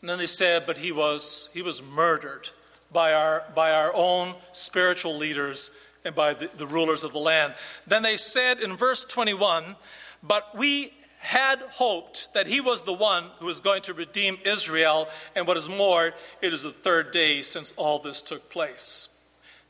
And 0.00 0.08
then 0.08 0.18
they 0.18 0.26
said, 0.26 0.64
but 0.66 0.78
he 0.78 0.92
was, 0.92 1.50
he 1.52 1.62
was 1.62 1.82
murdered 1.82 2.48
by 2.92 3.12
our, 3.12 3.44
by 3.54 3.72
our 3.72 3.92
own 3.94 4.34
spiritual 4.52 5.16
leaders 5.16 5.70
and 6.04 6.14
by 6.14 6.34
the, 6.34 6.48
the 6.56 6.66
rulers 6.66 7.04
of 7.04 7.12
the 7.12 7.18
land. 7.18 7.54
Then 7.86 8.02
they 8.02 8.16
said 8.16 8.60
in 8.60 8.76
verse 8.76 9.04
21, 9.04 9.76
but 10.22 10.56
we 10.56 10.92
had 11.18 11.58
hoped 11.72 12.32
that 12.34 12.46
he 12.46 12.60
was 12.60 12.82
the 12.82 12.92
one 12.92 13.24
who 13.40 13.46
was 13.46 13.60
going 13.60 13.82
to 13.82 13.92
redeem 13.92 14.38
Israel, 14.44 15.08
and 15.34 15.46
what 15.46 15.56
is 15.56 15.68
more, 15.68 16.12
it 16.40 16.54
is 16.54 16.62
the 16.62 16.70
third 16.70 17.10
day 17.10 17.42
since 17.42 17.72
all 17.76 17.98
this 17.98 18.22
took 18.22 18.48
place. 18.48 19.08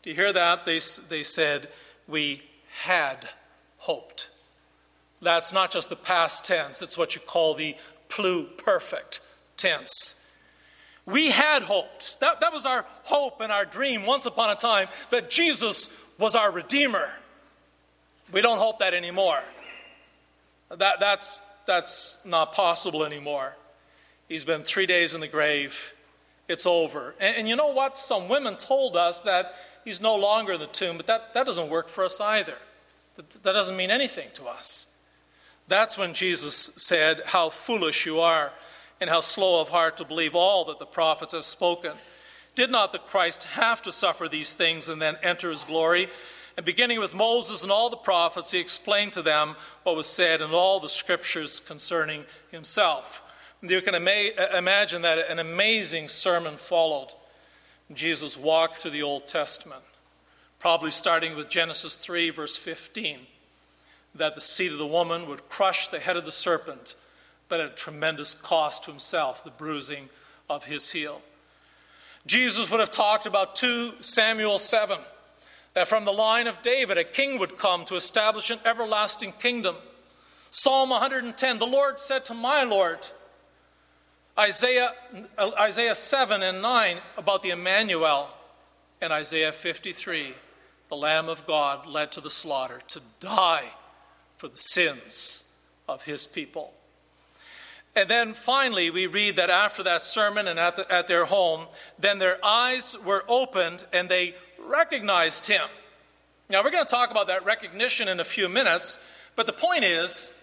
Do 0.03 0.11
you 0.11 0.17
hear 0.17 0.33
that? 0.35 0.67
They, 0.67 0.81
they 1.09 1.23
said, 1.23 1.69
We 2.07 2.43
had 2.83 3.31
hoped. 3.79 4.29
That's 5.23 5.53
not 5.53 5.71
just 5.71 5.89
the 5.89 5.97
past 5.97 6.45
tense, 6.45 6.83
it's 6.83 6.99
what 6.99 7.15
you 7.15 7.23
call 7.23 7.55
the 7.55 7.75
pluperfect 8.09 9.21
tense. 9.57 10.23
We 11.07 11.31
had 11.31 11.63
hoped. 11.63 12.19
That, 12.21 12.41
that 12.41 12.53
was 12.53 12.67
our 12.67 12.85
hope 13.05 13.41
and 13.41 13.53
our 13.53 13.65
dream 13.65 14.05
once 14.05 14.27
upon 14.27 14.51
a 14.51 14.57
time 14.57 14.89
that 15.11 15.31
Jesus 15.31 15.91
was 16.19 16.35
our 16.35 16.51
Redeemer. 16.51 17.09
We 18.33 18.43
don't 18.43 18.59
hope 18.59 18.81
that 18.81 18.93
anymore. 18.93 19.41
That, 20.69 20.99
that's, 20.99 21.43
that's 21.65 22.19
not 22.25 22.53
possible 22.53 23.05
anymore. 23.05 23.55
He's 24.29 24.43
been 24.43 24.65
three 24.65 24.87
days 24.87 25.15
in 25.15 25.21
the 25.21 25.29
grave. 25.29 25.93
It's 26.49 26.67
over. 26.67 27.15
And, 27.21 27.37
and 27.37 27.49
you 27.49 27.55
know 27.55 27.69
what? 27.69 27.97
Some 27.99 28.29
women 28.29 28.57
told 28.57 28.97
us 28.97 29.21
that 29.23 29.55
he's 29.85 30.01
no 30.01 30.17
longer 30.17 30.55
in 30.55 30.61
the 30.61 30.67
tomb, 30.67 30.97
but 30.97 31.07
that, 31.07 31.35
that 31.35 31.47
doesn't 31.47 31.71
work 31.71 31.89
for 31.89 32.05
us 32.05 32.21
either. 32.21 32.57
That, 33.17 33.31
that 33.45 33.53
doesn't 33.53 33.77
mean 33.77 33.93
anything 33.93 34.29
to 34.35 34.47
us. 34.47 34.89
That's 35.69 35.97
when 35.97 36.15
Jesus 36.15 36.55
said, 36.77 37.23
How 37.27 37.49
foolish 37.49 38.07
you 38.07 38.21
are, 38.21 38.53
and 39.01 39.11
how 39.11 39.21
slow 39.21 39.61
of 39.61 39.69
heart 39.69 39.97
to 39.99 40.05
believe 40.05 40.35
all 40.35 40.65
that 40.67 40.79
the 40.79 40.87
prophets 40.87 41.35
have 41.35 41.45
spoken. 41.45 41.93
Did 42.55 42.71
not 42.71 42.93
the 42.93 42.99
Christ 42.99 43.45
have 43.45 43.83
to 43.83 43.93
suffer 43.93 44.29
these 44.29 44.55
things 44.55 44.89
and 44.89 45.01
then 45.01 45.17
enter 45.23 45.51
his 45.51 45.65
glory? 45.65 46.09
And 46.57 46.65
beginning 46.65 47.01
with 47.01 47.15
Moses 47.15 47.63
and 47.63 47.71
all 47.71 47.91
the 47.91 47.97
prophets, 47.97 48.51
he 48.51 48.59
explained 48.59 49.13
to 49.13 49.23
them 49.23 49.57
what 49.83 49.95
was 49.95 50.07
said 50.07 50.41
in 50.41 50.53
all 50.53 50.81
the 50.81 50.89
scriptures 50.89 51.61
concerning 51.61 52.25
himself. 52.51 53.23
You 53.61 53.83
can 53.83 53.95
ima- 53.95 54.57
imagine 54.57 55.03
that 55.03 55.31
an 55.31 55.39
amazing 55.39 56.09
sermon 56.09 56.57
followed. 56.57 57.13
Jesus 57.93 58.37
walked 58.37 58.77
through 58.77 58.93
the 58.93 59.03
Old 59.03 59.29
Testament, 59.29 59.83
probably 60.59 60.91
starting 60.91 61.37
with 61.37 61.49
Genesis 61.51 61.97
3, 61.97 62.31
verse 62.31 62.57
15, 62.57 63.21
that 64.15 64.35
the 64.35 64.41
seed 64.41 64.73
of 64.73 64.79
the 64.79 64.87
woman 64.87 65.29
would 65.29 65.49
crush 65.49 65.89
the 65.89 66.01
head 66.01 66.17
of 66.17 66.25
the 66.25 66.33
serpent, 66.33 66.95
but 67.49 67.61
at 67.61 67.73
a 67.73 67.75
tremendous 67.75 68.35
cost 68.35 68.85
to 68.85 68.91
himself, 68.91 69.45
the 69.45 69.51
bruising 69.51 70.09
of 70.49 70.65
his 70.65 70.91
heel. 70.93 71.23
Jesus 72.27 72.71
would 72.71 72.81
have 72.81 72.91
talked 72.91 73.27
about 73.27 73.55
2 73.57 73.95
Samuel 74.01 74.59
7, 74.59 74.99
that 75.75 75.89
from 75.89 76.05
the 76.05 76.13
line 76.13 76.47
of 76.47 76.63
David 76.63 76.99
a 76.99 77.05
king 77.05 77.39
would 77.39 77.59
come 77.59 77.85
to 77.85 77.97
establish 77.97 78.51
an 78.51 78.59
everlasting 78.65 79.33
kingdom. 79.33 79.77
Psalm 80.51 80.91
110, 80.91 81.59
the 81.59 81.67
Lord 81.67 82.01
said 82.01 82.25
to 82.25 82.35
my 82.35 82.65
Lord, 82.65 83.07
Isaiah, 84.39 84.93
Isaiah 85.39 85.95
7 85.95 86.43
and 86.43 86.61
9 86.61 86.99
about 87.17 87.43
the 87.43 87.51
Emmanuel, 87.51 88.29
and 89.01 89.13
Isaiah 89.13 89.53
53, 89.53 90.35
the 90.89 90.97
Lamb 90.97 91.29
of 91.29 91.47
God 91.47 91.87
led 91.87 92.13
to 92.13 92.21
the 92.21 92.31
slaughter 92.31 92.81
to 92.89 93.01
die 93.21 93.73
for 94.37 94.49
the 94.49 94.57
sins 94.57 95.45
of 95.89 96.03
his 96.03 96.27
people. 96.27 96.73
And 97.97 98.11
then 98.11 98.35
finally, 98.35 98.91
we 98.91 99.07
read 99.07 99.37
that 99.37 99.49
after 99.49 99.83
that 99.85 100.03
sermon 100.03 100.47
and 100.47 100.61
at, 100.61 100.77
the, 100.77 100.93
at 100.93 101.09
their 101.09 101.25
home, 101.25 101.67
then 101.99 102.19
their 102.19 102.39
eyes 102.45 102.95
were 103.03 103.25
opened 103.27 103.87
and 103.91 104.11
they 104.11 104.35
recognized 104.59 105.47
him. 105.47 105.67
Now, 106.51 106.63
we're 106.63 106.71
going 106.71 106.85
to 106.85 106.91
talk 106.91 107.11
about 107.11 107.27
that 107.29 107.47
recognition 107.47 108.07
in 108.07 108.21
a 108.21 108.25
few 108.25 108.51
minutes, 108.51 109.03
but 109.35 109.47
the 109.47 109.55
point 109.55 109.83
is 109.85 110.37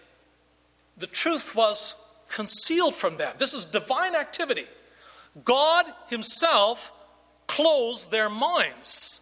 the 0.96 1.06
truth 1.06 1.54
was 1.54 1.94
concealed 2.28 2.96
from 2.96 3.18
them. 3.18 3.34
This 3.38 3.54
is 3.54 3.64
divine 3.64 4.16
activity. 4.16 4.66
God 5.44 5.86
Himself 6.08 6.92
closed 7.46 8.10
their 8.10 8.28
minds, 8.28 9.20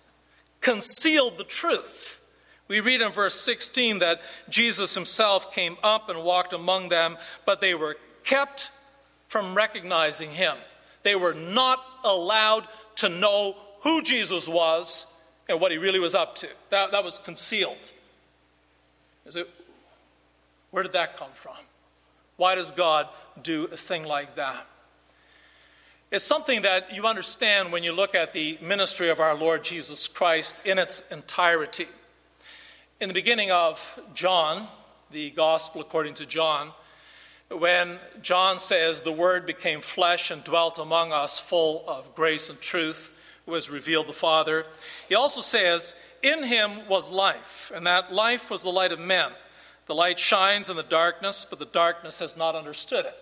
concealed 0.63 1.37
the 1.37 1.45
truth. 1.45 2.21
We 2.67 2.81
read 2.81 3.03
in 3.03 3.13
verse 3.13 3.39
16 3.41 3.99
that 3.99 4.23
Jesus 4.49 4.95
Himself 4.95 5.53
came 5.53 5.77
up 5.83 6.09
and 6.09 6.25
walked 6.25 6.55
among 6.55 6.89
them, 6.89 7.19
but 7.45 7.61
they 7.61 7.75
were 7.75 7.97
kept 8.25 8.71
from 9.29 9.55
recognizing 9.55 10.31
Him. 10.31 10.57
They 11.03 11.15
were 11.15 11.35
not 11.35 11.81
allowed 12.05 12.69
to 12.97 13.09
know 13.09 13.57
who 13.81 14.03
Jesus 14.03 14.47
was 14.47 15.07
and 15.49 15.61
what 15.61 15.73
He 15.73 15.79
really 15.79 15.99
was 15.99 16.15
up 16.15 16.35
to. 16.37 16.49
That, 16.71 16.93
that 16.93 17.05
was 17.05 17.19
concealed. 17.19 17.93
Is 19.27 19.37
it, 19.37 19.49
where 20.71 20.83
did 20.83 20.93
that 20.93 21.17
come 21.17 21.31
from? 21.35 21.57
Why 22.37 22.55
does 22.55 22.71
God 22.71 23.09
do 23.43 23.65
a 23.67 23.77
thing 23.77 24.05
like 24.05 24.37
that? 24.37 24.67
It's 26.11 26.25
something 26.25 26.63
that 26.63 26.95
you 26.95 27.07
understand 27.07 27.73
when 27.73 27.83
you 27.83 27.93
look 27.93 28.15
at 28.15 28.35
the 28.35 28.59
ministry 28.61 29.09
of 29.09 29.19
our 29.19 29.35
Lord 29.35 29.65
Jesus 29.65 30.07
Christ 30.07 30.61
in 30.67 30.79
its 30.79 31.09
entirety. 31.11 31.87
In 33.01 33.09
the 33.09 33.15
beginning 33.15 33.51
of 33.51 33.99
John, 34.13 34.69
the 35.11 35.31
Gospel 35.31 35.81
according 35.81 36.15
to 36.15 36.27
John, 36.27 36.73
when 37.59 37.99
John 38.23 38.59
says, 38.59 39.03
The 39.03 39.13
Word 39.13 39.47
became 39.47 39.81
flesh 39.81 40.31
and 40.31 40.43
dwelt 40.43 40.79
among 40.79 41.13
us, 41.13 41.39
full 41.39 41.85
of 41.87 42.15
grace 42.15 42.49
and 42.49 42.61
truth, 42.61 43.17
who 43.47 43.55
has 43.55 43.71
revealed 43.71 44.09
the 44.09 44.13
Father. 44.13 44.67
He 45.09 45.15
also 45.15 45.41
says, 45.41 45.95
In 46.23 46.45
him 46.45 46.89
was 46.89 47.11
life, 47.11 47.73
and 47.75 47.87
that 47.87 48.13
life 48.13 48.51
was 48.51 48.63
the 48.63 48.71
light 48.71 48.93
of 48.93 48.99
men. 48.99 49.31
The 49.87 49.95
light 49.95 50.19
shines 50.19 50.71
in 50.71 50.77
the 50.77 50.83
darkness, 50.83 51.45
but 51.49 51.59
the 51.59 51.65
darkness 51.67 52.19
has 52.21 52.37
not 52.37 52.55
understood 52.55 53.05
it. 53.05 53.17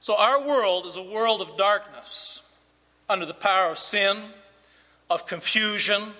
So 0.00 0.16
our 0.16 0.40
world 0.40 0.86
is 0.86 0.96
a 0.96 1.02
world 1.02 1.40
of 1.40 1.56
darkness 1.56 2.42
under 3.08 3.26
the 3.26 3.34
power 3.34 3.70
of 3.70 3.78
sin, 3.78 4.18
of 5.10 5.26
confusion, 5.26 6.12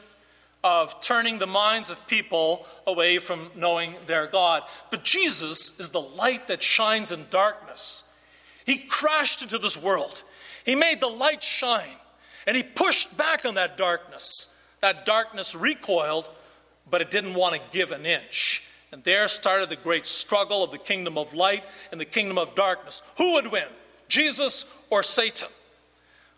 of 0.64 0.98
turning 1.02 1.38
the 1.38 1.46
minds 1.46 1.90
of 1.90 2.06
people 2.06 2.66
away 2.86 3.18
from 3.18 3.50
knowing 3.54 3.94
their 4.06 4.26
God. 4.26 4.62
But 4.90 5.04
Jesus 5.04 5.78
is 5.78 5.90
the 5.90 6.00
light 6.00 6.48
that 6.48 6.62
shines 6.62 7.12
in 7.12 7.26
darkness. 7.28 8.04
He 8.64 8.78
crashed 8.78 9.42
into 9.42 9.58
this 9.58 9.76
world, 9.76 10.24
He 10.64 10.74
made 10.74 11.00
the 11.00 11.06
light 11.06 11.42
shine, 11.42 11.98
and 12.46 12.56
He 12.56 12.62
pushed 12.62 13.16
back 13.16 13.44
on 13.44 13.54
that 13.54 13.76
darkness. 13.76 14.50
That 14.80 15.06
darkness 15.06 15.54
recoiled, 15.54 16.28
but 16.90 17.00
it 17.00 17.10
didn't 17.10 17.34
want 17.34 17.54
to 17.54 17.60
give 17.72 17.90
an 17.90 18.04
inch. 18.04 18.62
And 18.92 19.02
there 19.02 19.28
started 19.28 19.70
the 19.70 19.76
great 19.76 20.06
struggle 20.06 20.62
of 20.62 20.70
the 20.70 20.78
kingdom 20.78 21.16
of 21.16 21.32
light 21.32 21.64
and 21.90 22.00
the 22.00 22.04
kingdom 22.04 22.36
of 22.36 22.54
darkness. 22.54 23.02
Who 23.16 23.32
would 23.32 23.50
win, 23.50 23.68
Jesus 24.08 24.66
or 24.90 25.02
Satan? 25.02 25.48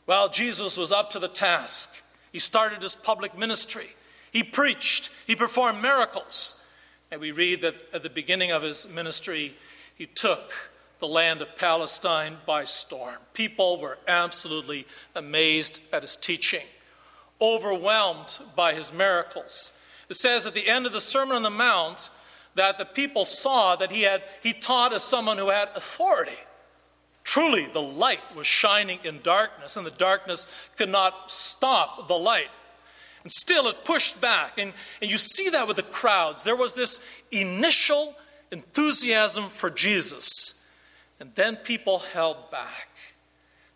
Well, 0.06 0.28
Jesus 0.28 0.76
was 0.76 0.92
up 0.92 1.10
to 1.10 1.18
the 1.18 1.28
task. 1.28 1.92
He 2.32 2.38
started 2.38 2.82
his 2.82 2.94
public 2.94 3.36
ministry. 3.36 3.95
He 4.36 4.42
preached, 4.42 5.08
he 5.26 5.34
performed 5.34 5.80
miracles. 5.80 6.62
And 7.10 7.22
we 7.22 7.30
read 7.32 7.62
that 7.62 7.76
at 7.94 8.02
the 8.02 8.10
beginning 8.10 8.50
of 8.50 8.62
his 8.62 8.86
ministry, 8.86 9.56
he 9.94 10.04
took 10.04 10.52
the 10.98 11.08
land 11.08 11.40
of 11.40 11.56
Palestine 11.56 12.36
by 12.44 12.64
storm. 12.64 13.16
People 13.32 13.80
were 13.80 13.96
absolutely 14.06 14.86
amazed 15.14 15.80
at 15.90 16.02
his 16.02 16.16
teaching, 16.16 16.66
overwhelmed 17.40 18.38
by 18.54 18.74
his 18.74 18.92
miracles. 18.92 19.72
It 20.10 20.16
says 20.16 20.46
at 20.46 20.52
the 20.52 20.68
end 20.68 20.84
of 20.84 20.92
the 20.92 21.00
Sermon 21.00 21.36
on 21.36 21.42
the 21.42 21.48
Mount 21.48 22.10
that 22.56 22.76
the 22.76 22.84
people 22.84 23.24
saw 23.24 23.74
that 23.76 23.90
he 23.90 24.02
had 24.02 24.22
he 24.42 24.52
taught 24.52 24.92
as 24.92 25.02
someone 25.02 25.38
who 25.38 25.48
had 25.48 25.70
authority. 25.74 26.38
Truly, 27.24 27.68
the 27.72 27.80
light 27.80 28.36
was 28.36 28.46
shining 28.46 28.98
in 29.02 29.22
darkness, 29.22 29.78
and 29.78 29.86
the 29.86 29.90
darkness 29.92 30.46
could 30.76 30.90
not 30.90 31.30
stop 31.30 32.06
the 32.06 32.18
light. 32.18 32.50
And 33.26 33.32
still 33.32 33.66
it 33.66 33.84
pushed 33.84 34.20
back. 34.20 34.56
And, 34.56 34.72
and 35.02 35.10
you 35.10 35.18
see 35.18 35.48
that 35.48 35.66
with 35.66 35.78
the 35.78 35.82
crowds. 35.82 36.44
There 36.44 36.54
was 36.54 36.76
this 36.76 37.00
initial 37.32 38.14
enthusiasm 38.52 39.48
for 39.48 39.68
Jesus. 39.68 40.64
And 41.18 41.34
then 41.34 41.56
people 41.56 41.98
held 41.98 42.52
back. 42.52 42.88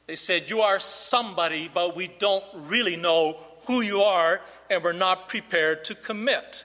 They 0.06 0.14
said, 0.14 0.50
You 0.50 0.60
are 0.60 0.78
somebody, 0.78 1.68
but 1.68 1.96
we 1.96 2.06
don't 2.06 2.44
really 2.54 2.94
know 2.94 3.38
who 3.66 3.80
you 3.80 4.02
are, 4.02 4.40
and 4.70 4.84
we're 4.84 4.92
not 4.92 5.28
prepared 5.28 5.82
to 5.86 5.96
commit. 5.96 6.64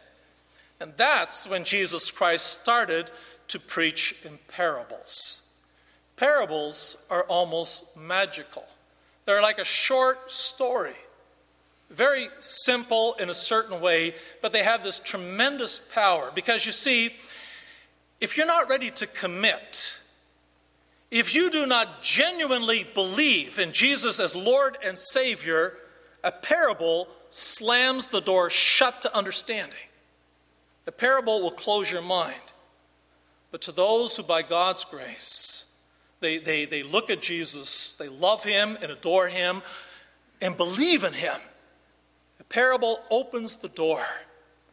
And 0.80 0.94
that's 0.96 1.50
when 1.50 1.64
Jesus 1.64 2.12
Christ 2.12 2.46
started 2.62 3.10
to 3.48 3.60
preach 3.60 4.16
in 4.24 4.38
parables. 4.48 5.48
Parables 6.18 6.98
are 7.10 7.24
almost 7.24 7.98
magical, 7.98 8.66
they're 9.26 9.42
like 9.42 9.58
a 9.58 9.66
short 9.66 10.32
story 10.32 10.94
very 11.96 12.30
simple 12.40 13.16
in 13.16 13.30
a 13.30 13.34
certain 13.34 13.82
way, 13.82 14.16
but 14.42 14.52
they 14.52 14.64
have 14.64 14.84
this 14.84 15.00
tremendous 15.00 15.80
power. 15.80 16.32
Because 16.34 16.66
you 16.66 16.72
see, 16.72 17.16
if 18.20 18.38
you're 18.38 18.46
not 18.46 18.70
ready 18.70 18.92
to 18.92 19.08
commit, 19.08 20.00
if 21.12 21.34
you 21.34 21.50
do 21.50 21.66
not 21.66 22.04
genuinely 22.04 22.86
believe 22.94 23.60
in 23.60 23.72
Jesus 23.72 24.20
as 24.20 24.36
Lord 24.36 24.78
and 24.84 24.98
Savior, 24.98 25.78
a 26.24 26.32
parable 26.32 27.08
slams 27.30 28.08
the 28.08 28.22
door 28.22 28.50
shut 28.50 29.02
to 29.04 29.16
understanding. 29.16 29.78
A 30.88 30.92
parable 30.92 31.42
will 31.42 31.52
close 31.52 31.92
your 31.92 32.02
mind. 32.02 32.36
But 33.52 33.62
to 33.62 33.72
those 33.72 34.18
who, 34.18 34.24
by 34.24 34.42
God's 34.42 34.84
grace, 34.84 35.66
they, 36.20 36.38
they, 36.38 36.66
they 36.66 36.84
look 36.84 37.10
at 37.10 37.22
Jesus, 37.22 37.94
they 37.94 38.10
love 38.10 38.44
him 38.44 38.78
and 38.82 38.92
adore 38.92 39.28
him 39.28 39.62
and 40.42 40.58
believe 40.58 41.04
in 41.04 41.14
him, 41.14 41.40
the 42.48 42.54
parable 42.54 43.00
opens 43.10 43.58
the 43.58 43.70
door. 43.70 44.02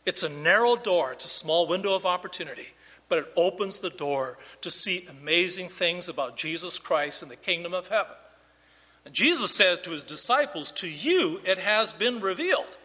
It's 0.05 0.23
a 0.23 0.29
narrow 0.29 0.77
door, 0.77 1.13
it's 1.13 1.25
a 1.25 1.29
small 1.29 1.67
window 1.67 1.95
of 1.95 2.07
opportunity, 2.07 2.69
but 3.09 3.19
it 3.19 3.33
opens 3.37 3.79
the 3.79 3.91
door 3.91 4.39
to 4.63 4.71
see 4.71 5.07
amazing 5.09 5.69
things 5.69 6.09
about 6.09 6.37
Jesus 6.37 6.79
Christ 6.79 7.23
and 7.23 7.31
the 7.31 7.37
kingdom 7.37 7.73
of 7.73 7.89
heaven. 7.89 8.15
And 9.05 9.15
Jesus 9.15 9.55
says 9.55 9.79
to 9.81 9.91
his 9.91 10.03
disciples, 10.03 10.71
To 10.73 10.89
you 10.89 11.41
it 11.45 11.59
has 11.59 11.93
been 11.93 12.21
revealed. 12.21 12.79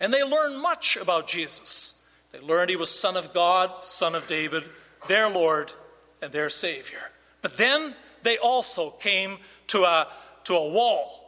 And 0.00 0.12
they 0.12 0.22
learned 0.22 0.60
much 0.60 0.96
about 0.96 1.28
Jesus. 1.28 2.02
They 2.32 2.40
learned 2.40 2.70
he 2.70 2.76
was 2.76 2.90
Son 2.90 3.16
of 3.16 3.32
God, 3.32 3.84
Son 3.84 4.14
of 4.14 4.26
David, 4.26 4.64
their 5.06 5.28
Lord, 5.30 5.72
and 6.20 6.32
their 6.32 6.50
Savior. 6.50 7.10
But 7.42 7.56
then 7.56 7.94
they 8.22 8.38
also 8.38 8.90
came 8.90 9.38
to 9.68 9.84
a, 9.84 10.08
to 10.44 10.56
a 10.56 10.68
wall 10.68 11.23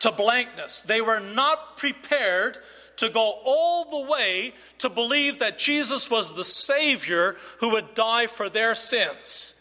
to 0.00 0.12
blankness. 0.12 0.82
They 0.82 1.00
were 1.00 1.20
not 1.20 1.76
prepared 1.76 2.58
to 2.96 3.08
go 3.08 3.38
all 3.44 3.84
the 3.84 4.10
way 4.10 4.54
to 4.78 4.88
believe 4.88 5.38
that 5.38 5.58
Jesus 5.58 6.10
was 6.10 6.34
the 6.34 6.44
Savior 6.44 7.36
who 7.60 7.70
would 7.70 7.94
die 7.94 8.26
for 8.26 8.48
their 8.48 8.74
sins. 8.74 9.60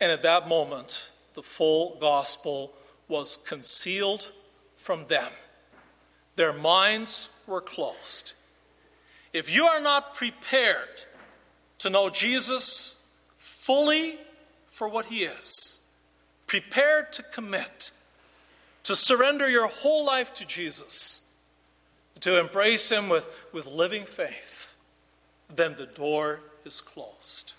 And 0.00 0.10
at 0.10 0.22
that 0.22 0.48
moment, 0.48 1.10
the 1.34 1.42
full 1.42 1.96
gospel 2.00 2.72
was 3.06 3.36
concealed 3.36 4.30
from 4.76 5.06
them. 5.06 5.30
Their 6.36 6.52
minds 6.52 7.30
were 7.46 7.60
closed. 7.60 8.34
If 9.32 9.50
you 9.54 9.66
are 9.66 9.80
not 9.80 10.14
prepared 10.14 11.04
to 11.78 11.90
know 11.90 12.10
Jesus 12.10 13.04
fully 13.36 14.18
for 14.70 14.88
what 14.88 15.06
he 15.06 15.24
is, 15.24 15.80
prepared 16.46 17.12
to 17.12 17.22
commit, 17.22 17.92
to 18.88 18.96
surrender 18.96 19.46
your 19.50 19.66
whole 19.66 20.06
life 20.06 20.32
to 20.32 20.46
Jesus, 20.46 21.20
to 22.20 22.40
embrace 22.40 22.90
Him 22.90 23.10
with, 23.10 23.28
with 23.52 23.66
living 23.66 24.06
faith, 24.06 24.76
then 25.54 25.74
the 25.76 25.84
door 25.84 26.40
is 26.64 26.80
closed. 26.80 27.52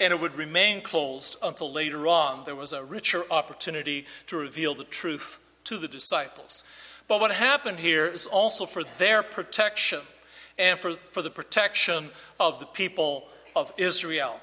And 0.00 0.12
it 0.12 0.20
would 0.20 0.34
remain 0.34 0.82
closed 0.82 1.36
until 1.44 1.70
later 1.70 2.08
on 2.08 2.44
there 2.44 2.56
was 2.56 2.72
a 2.72 2.82
richer 2.82 3.22
opportunity 3.30 4.04
to 4.26 4.36
reveal 4.36 4.74
the 4.74 4.82
truth 4.82 5.38
to 5.62 5.78
the 5.78 5.86
disciples. 5.86 6.64
But 7.06 7.20
what 7.20 7.30
happened 7.30 7.78
here 7.78 8.08
is 8.08 8.26
also 8.26 8.66
for 8.66 8.82
their 8.98 9.22
protection 9.22 10.00
and 10.58 10.80
for, 10.80 10.96
for 11.12 11.22
the 11.22 11.30
protection 11.30 12.10
of 12.40 12.58
the 12.58 12.66
people 12.66 13.28
of 13.54 13.72
Israel. 13.76 14.40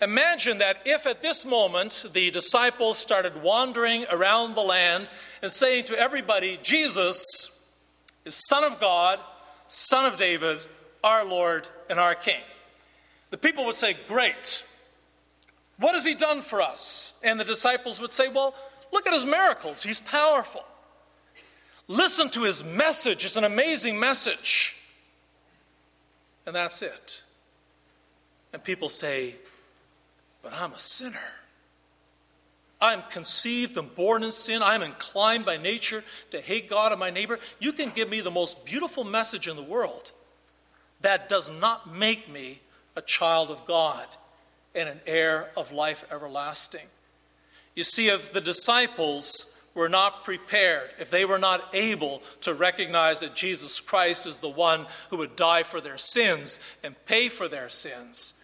Imagine 0.00 0.58
that 0.58 0.78
if 0.84 1.06
at 1.06 1.22
this 1.22 1.46
moment 1.46 2.06
the 2.12 2.30
disciples 2.30 2.98
started 2.98 3.42
wandering 3.42 4.04
around 4.10 4.54
the 4.54 4.62
land 4.62 5.08
and 5.42 5.50
saying 5.50 5.84
to 5.84 5.98
everybody, 5.98 6.58
Jesus 6.62 7.58
is 8.24 8.34
Son 8.48 8.62
of 8.62 8.78
God, 8.78 9.18
Son 9.68 10.04
of 10.04 10.18
David, 10.18 10.58
our 11.02 11.24
Lord 11.24 11.68
and 11.88 11.98
our 11.98 12.14
King. 12.14 12.40
The 13.30 13.38
people 13.38 13.64
would 13.66 13.74
say, 13.74 13.96
Great. 14.06 14.64
What 15.78 15.94
has 15.94 16.06
he 16.06 16.14
done 16.14 16.40
for 16.40 16.62
us? 16.62 17.12
And 17.22 17.38
the 17.38 17.44
disciples 17.44 18.00
would 18.00 18.12
say, 18.12 18.28
Well, 18.28 18.54
look 18.92 19.06
at 19.06 19.12
his 19.12 19.24
miracles. 19.24 19.82
He's 19.82 20.00
powerful. 20.00 20.64
Listen 21.88 22.28
to 22.30 22.42
his 22.42 22.64
message. 22.64 23.24
It's 23.24 23.36
an 23.36 23.44
amazing 23.44 23.98
message. 23.98 24.76
And 26.44 26.54
that's 26.54 26.82
it. 26.82 27.22
And 28.52 28.62
people 28.62 28.88
say, 28.88 29.36
but 30.46 30.54
I'm 30.54 30.74
a 30.74 30.78
sinner. 30.78 31.18
I'm 32.80 33.02
conceived 33.10 33.76
and 33.76 33.92
born 33.96 34.22
in 34.22 34.30
sin. 34.30 34.62
I'm 34.62 34.84
inclined 34.84 35.44
by 35.44 35.56
nature 35.56 36.04
to 36.30 36.40
hate 36.40 36.70
God 36.70 36.92
and 36.92 37.00
my 37.00 37.10
neighbor. 37.10 37.40
You 37.58 37.72
can 37.72 37.90
give 37.90 38.08
me 38.08 38.20
the 38.20 38.30
most 38.30 38.64
beautiful 38.64 39.02
message 39.02 39.48
in 39.48 39.56
the 39.56 39.62
world. 39.64 40.12
That 41.00 41.28
does 41.28 41.50
not 41.50 41.92
make 41.92 42.30
me 42.30 42.60
a 42.94 43.02
child 43.02 43.50
of 43.50 43.66
God 43.66 44.06
and 44.72 44.88
an 44.88 45.00
heir 45.04 45.50
of 45.56 45.72
life 45.72 46.04
everlasting. 46.12 46.86
You 47.74 47.82
see, 47.82 48.06
if 48.06 48.32
the 48.32 48.40
disciples 48.40 49.52
were 49.74 49.88
not 49.88 50.22
prepared, 50.22 50.90
if 51.00 51.10
they 51.10 51.24
were 51.24 51.40
not 51.40 51.74
able 51.74 52.22
to 52.42 52.54
recognize 52.54 53.18
that 53.18 53.34
Jesus 53.34 53.80
Christ 53.80 54.28
is 54.28 54.38
the 54.38 54.48
one 54.48 54.86
who 55.10 55.16
would 55.16 55.34
die 55.34 55.64
for 55.64 55.80
their 55.80 55.98
sins 55.98 56.60
and 56.84 56.94
pay 57.04 57.28
for 57.28 57.48
their 57.48 57.68
sins, 57.68 58.34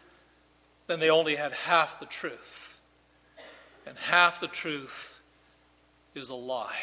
then 0.92 1.00
they 1.00 1.09
only 1.09 1.37
had 1.37 1.52
half 1.52 1.98
the 1.98 2.05
truth. 2.05 2.78
And 3.87 3.96
half 3.96 4.40
the 4.40 4.46
truth 4.46 5.18
is 6.14 6.28
a 6.28 6.35
lie. 6.35 6.76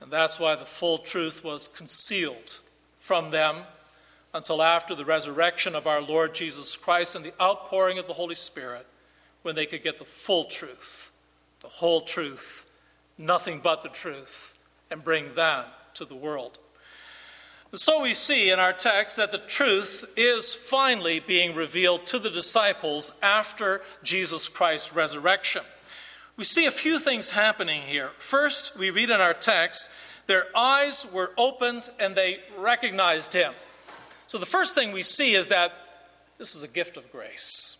And 0.00 0.10
that's 0.10 0.40
why 0.40 0.54
the 0.54 0.64
full 0.64 0.96
truth 0.96 1.44
was 1.44 1.68
concealed 1.68 2.60
from 2.98 3.30
them 3.30 3.64
until 4.32 4.62
after 4.62 4.94
the 4.94 5.04
resurrection 5.04 5.74
of 5.74 5.86
our 5.86 6.00
Lord 6.00 6.34
Jesus 6.34 6.74
Christ 6.74 7.14
and 7.14 7.22
the 7.22 7.34
outpouring 7.38 7.98
of 7.98 8.06
the 8.06 8.14
Holy 8.14 8.34
Spirit 8.34 8.86
when 9.42 9.54
they 9.54 9.66
could 9.66 9.82
get 9.82 9.98
the 9.98 10.06
full 10.06 10.44
truth, 10.44 11.12
the 11.60 11.68
whole 11.68 12.00
truth, 12.00 12.70
nothing 13.18 13.60
but 13.62 13.82
the 13.82 13.90
truth, 13.90 14.54
and 14.90 15.04
bring 15.04 15.34
that 15.34 15.94
to 15.96 16.06
the 16.06 16.14
world. 16.14 16.58
So 17.74 18.02
we 18.02 18.12
see 18.12 18.50
in 18.50 18.58
our 18.58 18.74
text 18.74 19.16
that 19.16 19.32
the 19.32 19.38
truth 19.38 20.04
is 20.14 20.52
finally 20.52 21.20
being 21.20 21.54
revealed 21.54 22.04
to 22.06 22.18
the 22.18 22.28
disciples 22.28 23.12
after 23.22 23.80
Jesus 24.02 24.46
Christ's 24.46 24.94
resurrection. 24.94 25.62
We 26.36 26.44
see 26.44 26.66
a 26.66 26.70
few 26.70 26.98
things 26.98 27.30
happening 27.30 27.80
here. 27.80 28.10
First, 28.18 28.76
we 28.76 28.90
read 28.90 29.08
in 29.08 29.22
our 29.22 29.32
text, 29.32 29.90
their 30.26 30.46
eyes 30.54 31.06
were 31.10 31.30
opened 31.38 31.88
and 31.98 32.14
they 32.14 32.40
recognized 32.58 33.32
him. 33.32 33.54
So 34.26 34.36
the 34.36 34.44
first 34.44 34.74
thing 34.74 34.92
we 34.92 35.02
see 35.02 35.34
is 35.34 35.48
that 35.48 35.72
this 36.36 36.54
is 36.54 36.62
a 36.62 36.68
gift 36.68 36.98
of 36.98 37.10
grace. 37.10 37.78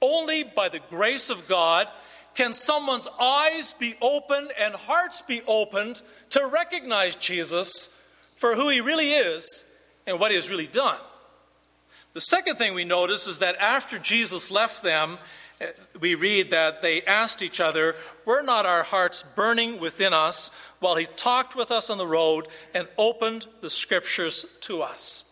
Only 0.00 0.42
by 0.42 0.70
the 0.70 0.80
grace 0.88 1.28
of 1.28 1.46
God 1.46 1.86
can 2.34 2.54
someone's 2.54 3.08
eyes 3.20 3.74
be 3.74 3.94
opened 4.00 4.52
and 4.58 4.74
hearts 4.74 5.20
be 5.20 5.42
opened 5.46 6.00
to 6.30 6.46
recognize 6.46 7.14
Jesus 7.14 7.94
for 8.42 8.56
who 8.56 8.70
he 8.70 8.80
really 8.80 9.12
is 9.12 9.62
and 10.04 10.18
what 10.18 10.32
he 10.32 10.34
has 10.34 10.50
really 10.50 10.66
done. 10.66 10.98
The 12.12 12.20
second 12.20 12.56
thing 12.56 12.74
we 12.74 12.84
notice 12.84 13.28
is 13.28 13.38
that 13.38 13.54
after 13.54 14.00
Jesus 14.00 14.50
left 14.50 14.82
them, 14.82 15.18
eh, 15.60 15.68
we 16.00 16.16
read 16.16 16.50
that 16.50 16.82
they 16.82 17.02
asked 17.02 17.40
each 17.40 17.60
other, 17.60 17.94
Were 18.24 18.42
not 18.42 18.66
our 18.66 18.82
hearts 18.82 19.22
burning 19.36 19.78
within 19.78 20.12
us 20.12 20.50
while 20.80 20.96
he 20.96 21.06
talked 21.06 21.54
with 21.54 21.70
us 21.70 21.88
on 21.88 21.98
the 21.98 22.06
road 22.06 22.48
and 22.74 22.88
opened 22.98 23.46
the 23.60 23.70
scriptures 23.70 24.44
to 24.62 24.82
us? 24.82 25.30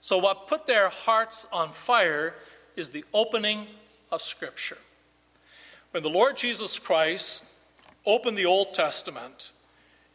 So, 0.00 0.16
what 0.16 0.48
put 0.48 0.64
their 0.64 0.88
hearts 0.88 1.46
on 1.52 1.72
fire 1.72 2.34
is 2.76 2.88
the 2.88 3.04
opening 3.12 3.66
of 4.10 4.22
Scripture. 4.22 4.78
When 5.90 6.02
the 6.02 6.08
Lord 6.08 6.38
Jesus 6.38 6.78
Christ 6.78 7.44
opened 8.06 8.38
the 8.38 8.46
Old 8.46 8.72
Testament 8.72 9.50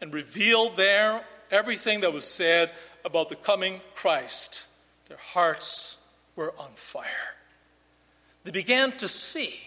and 0.01 0.11
revealed 0.11 0.77
there 0.77 1.23
everything 1.53 2.01
that 2.01 2.13
was 2.13 2.25
said 2.25 2.71
about 3.05 3.29
the 3.29 3.35
coming 3.35 3.79
Christ, 3.95 4.65
their 5.07 5.17
hearts 5.17 5.97
were 6.35 6.53
on 6.57 6.71
fire. 6.75 7.35
They 8.43 8.51
began 8.51 8.91
to 8.97 9.07
see, 9.07 9.59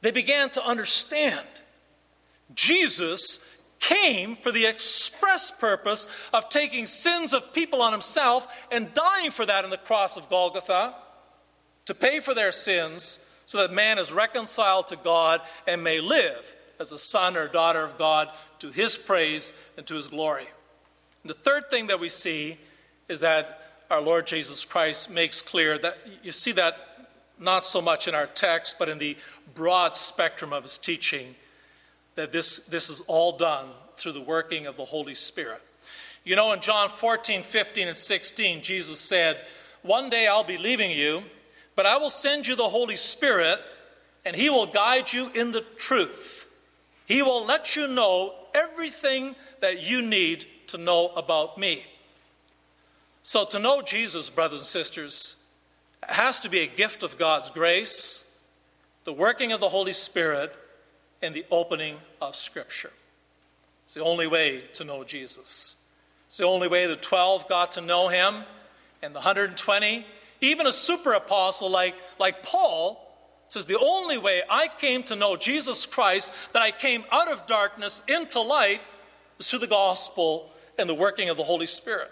they 0.00 0.10
began 0.10 0.50
to 0.50 0.64
understand. 0.64 1.46
Jesus 2.54 3.44
came 3.80 4.34
for 4.34 4.52
the 4.52 4.66
express 4.66 5.50
purpose 5.50 6.06
of 6.32 6.48
taking 6.48 6.86
sins 6.86 7.32
of 7.32 7.52
people 7.52 7.82
on 7.82 7.92
himself 7.92 8.46
and 8.70 8.94
dying 8.94 9.30
for 9.30 9.44
that 9.44 9.64
on 9.64 9.70
the 9.70 9.76
cross 9.76 10.16
of 10.16 10.28
Golgotha 10.30 10.94
to 11.86 11.94
pay 11.94 12.20
for 12.20 12.34
their 12.34 12.52
sins 12.52 13.18
so 13.46 13.58
that 13.58 13.72
man 13.72 13.98
is 13.98 14.12
reconciled 14.12 14.86
to 14.86 14.96
God 14.96 15.42
and 15.66 15.84
may 15.84 16.00
live 16.00 16.56
as 16.80 16.92
a 16.92 16.98
son 16.98 17.36
or 17.36 17.46
daughter 17.46 17.82
of 17.82 17.98
God 17.98 18.28
to 18.60 18.70
his 18.70 18.96
praise 18.96 19.52
and 19.76 19.86
to 19.86 19.94
his 19.94 20.06
glory. 20.06 20.46
And 21.24 21.30
the 21.30 21.34
third 21.34 21.70
thing 21.70 21.86
that 21.86 21.98
we 21.98 22.10
see 22.10 22.58
is 23.08 23.20
that 23.20 23.62
our 23.90 24.00
Lord 24.00 24.26
Jesus 24.26 24.64
Christ 24.64 25.10
makes 25.10 25.40
clear 25.40 25.78
that 25.78 25.96
you 26.22 26.30
see 26.30 26.52
that 26.52 26.76
not 27.38 27.64
so 27.64 27.80
much 27.80 28.06
in 28.06 28.14
our 28.14 28.26
text, 28.26 28.76
but 28.78 28.90
in 28.90 28.98
the 28.98 29.16
broad 29.54 29.96
spectrum 29.96 30.52
of 30.52 30.62
his 30.62 30.76
teaching 30.76 31.34
that 32.14 32.30
this, 32.30 32.58
this 32.58 32.90
is 32.90 33.00
all 33.06 33.36
done 33.38 33.68
through 33.96 34.12
the 34.12 34.20
working 34.20 34.66
of 34.66 34.76
the 34.76 34.84
Holy 34.84 35.14
Spirit. 35.14 35.62
You 36.24 36.36
know, 36.36 36.52
in 36.52 36.60
John 36.60 36.90
14, 36.90 37.42
15, 37.42 37.88
and 37.88 37.96
16, 37.96 38.62
Jesus 38.62 39.00
said, 39.00 39.42
One 39.82 40.10
day 40.10 40.26
I'll 40.26 40.44
be 40.44 40.58
leaving 40.58 40.90
you, 40.90 41.22
but 41.74 41.86
I 41.86 41.96
will 41.96 42.10
send 42.10 42.46
you 42.46 42.54
the 42.54 42.68
Holy 42.68 42.96
Spirit, 42.96 43.60
and 44.26 44.36
he 44.36 44.50
will 44.50 44.66
guide 44.66 45.10
you 45.12 45.30
in 45.34 45.52
the 45.52 45.62
truth. 45.78 46.50
He 47.06 47.22
will 47.22 47.46
let 47.46 47.76
you 47.76 47.86
know 47.86 48.34
everything 48.54 49.36
that 49.60 49.82
you 49.82 50.02
need 50.02 50.46
to 50.68 50.78
know 50.78 51.08
about 51.08 51.58
me. 51.58 51.84
So, 53.22 53.44
to 53.46 53.58
know 53.58 53.80
Jesus, 53.80 54.28
brothers 54.28 54.60
and 54.60 54.66
sisters, 54.66 55.36
has 56.08 56.40
to 56.40 56.48
be 56.48 56.60
a 56.60 56.66
gift 56.66 57.02
of 57.02 57.16
God's 57.16 57.50
grace, 57.50 58.30
the 59.04 59.12
working 59.12 59.52
of 59.52 59.60
the 59.60 59.68
Holy 59.68 59.94
Spirit, 59.94 60.54
and 61.22 61.34
the 61.34 61.46
opening 61.50 61.96
of 62.20 62.36
Scripture. 62.36 62.92
It's 63.84 63.94
the 63.94 64.04
only 64.04 64.26
way 64.26 64.64
to 64.74 64.84
know 64.84 65.04
Jesus. 65.04 65.76
It's 66.26 66.36
the 66.36 66.46
only 66.46 66.68
way 66.68 66.86
the 66.86 66.96
12 66.96 67.48
got 67.48 67.72
to 67.72 67.80
know 67.80 68.08
him, 68.08 68.44
and 69.02 69.14
the 69.14 69.20
120. 69.20 70.06
Even 70.40 70.66
a 70.66 70.72
super 70.72 71.12
apostle 71.12 71.70
like, 71.70 71.94
like 72.18 72.42
Paul 72.42 73.00
says, 73.48 73.66
The 73.66 73.78
only 73.78 74.18
way 74.18 74.42
I 74.50 74.68
came 74.68 75.02
to 75.04 75.16
know 75.16 75.36
Jesus 75.36 75.86
Christ, 75.86 76.32
that 76.52 76.62
I 76.62 76.70
came 76.72 77.04
out 77.10 77.30
of 77.30 77.46
darkness 77.46 78.02
into 78.08 78.40
light, 78.40 78.80
is 79.38 79.48
through 79.48 79.60
the 79.60 79.66
gospel 79.66 80.50
and 80.78 80.88
the 80.88 80.94
working 80.94 81.28
of 81.28 81.36
the 81.36 81.44
Holy 81.44 81.66
Spirit. 81.66 82.10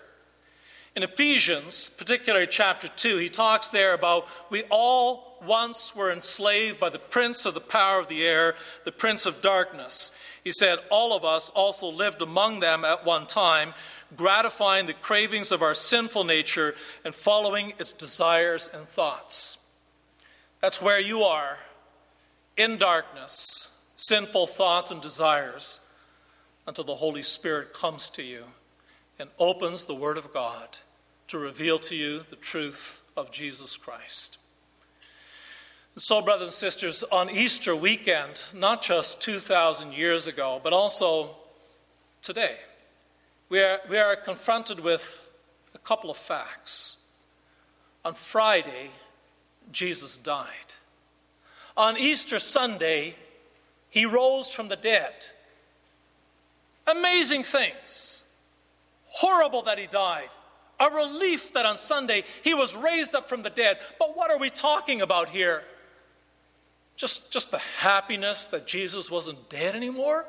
In 0.94 1.02
Ephesians, 1.02 1.90
particularly 1.96 2.46
chapter 2.46 2.88
2, 2.88 3.16
he 3.16 3.28
talks 3.30 3.70
there 3.70 3.94
about 3.94 4.26
we 4.50 4.62
all 4.64 5.38
once 5.46 5.96
were 5.96 6.12
enslaved 6.12 6.78
by 6.78 6.90
the 6.90 6.98
prince 6.98 7.46
of 7.46 7.54
the 7.54 7.60
power 7.60 7.98
of 7.98 8.08
the 8.08 8.22
air, 8.22 8.54
the 8.84 8.92
prince 8.92 9.26
of 9.26 9.40
darkness. 9.40 10.12
He 10.44 10.50
said, 10.52 10.78
All 10.90 11.16
of 11.16 11.24
us 11.24 11.48
also 11.50 11.88
lived 11.88 12.20
among 12.20 12.60
them 12.60 12.84
at 12.84 13.06
one 13.06 13.26
time, 13.26 13.74
gratifying 14.16 14.86
the 14.86 14.92
cravings 14.92 15.50
of 15.50 15.62
our 15.62 15.74
sinful 15.74 16.24
nature 16.24 16.74
and 17.04 17.14
following 17.14 17.72
its 17.78 17.92
desires 17.92 18.68
and 18.72 18.86
thoughts. 18.86 19.58
That's 20.60 20.82
where 20.82 21.00
you 21.00 21.22
are, 21.22 21.56
in 22.56 22.76
darkness, 22.78 23.76
sinful 23.96 24.46
thoughts 24.46 24.90
and 24.90 25.00
desires, 25.00 25.80
until 26.66 26.84
the 26.84 26.96
Holy 26.96 27.22
Spirit 27.22 27.72
comes 27.72 28.08
to 28.10 28.22
you 28.22 28.44
and 29.18 29.30
opens 29.38 29.84
the 29.84 29.94
Word 29.94 30.16
of 30.16 30.32
God 30.32 30.78
to 31.28 31.38
reveal 31.38 31.78
to 31.80 31.96
you 31.96 32.22
the 32.28 32.36
truth 32.36 33.00
of 33.16 33.30
Jesus 33.30 33.76
Christ. 33.76 34.38
So, 35.96 36.22
brothers 36.22 36.48
and 36.48 36.54
sisters, 36.54 37.02
on 37.12 37.28
Easter 37.28 37.76
weekend, 37.76 38.44
not 38.54 38.82
just 38.82 39.20
2,000 39.20 39.92
years 39.92 40.26
ago, 40.26 40.60
but 40.62 40.72
also 40.72 41.36
today, 42.22 42.56
we 43.50 43.60
are, 43.60 43.80
we 43.90 43.98
are 43.98 44.16
confronted 44.16 44.80
with 44.80 45.28
a 45.74 45.78
couple 45.78 46.10
of 46.10 46.16
facts. 46.16 46.96
On 48.06 48.14
Friday, 48.14 48.90
Jesus 49.70 50.16
died. 50.16 50.48
On 51.76 51.98
Easter 51.98 52.38
Sunday, 52.38 53.14
he 53.90 54.06
rose 54.06 54.50
from 54.50 54.68
the 54.68 54.76
dead. 54.76 55.12
Amazing 56.86 57.44
things 57.44 58.22
horrible 59.12 59.62
that 59.62 59.78
he 59.78 59.86
died. 59.86 60.30
A 60.80 60.90
relief 60.90 61.52
that 61.52 61.66
on 61.66 61.76
Sunday 61.76 62.24
he 62.42 62.54
was 62.54 62.74
raised 62.74 63.14
up 63.14 63.28
from 63.28 63.42
the 63.42 63.50
dead. 63.50 63.78
But 63.98 64.16
what 64.16 64.30
are 64.30 64.38
we 64.38 64.50
talking 64.50 65.00
about 65.00 65.28
here? 65.28 65.62
Just, 66.96 67.32
just 67.32 67.50
the 67.50 67.58
happiness 67.58 68.46
that 68.48 68.66
Jesus 68.66 69.10
wasn't 69.10 69.48
dead 69.48 69.76
anymore? 69.76 70.26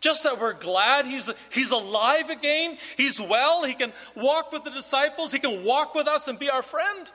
Just 0.00 0.24
that 0.24 0.40
we're 0.40 0.54
glad 0.54 1.06
he's, 1.06 1.30
he's 1.50 1.70
alive 1.70 2.30
again, 2.30 2.78
he's 2.96 3.20
well, 3.20 3.64
he 3.64 3.74
can 3.74 3.92
walk 4.16 4.50
with 4.50 4.64
the 4.64 4.70
disciples, 4.70 5.30
he 5.32 5.38
can 5.38 5.62
walk 5.62 5.94
with 5.94 6.08
us 6.08 6.26
and 6.26 6.38
be 6.38 6.48
our 6.48 6.62
friend. 6.62 7.10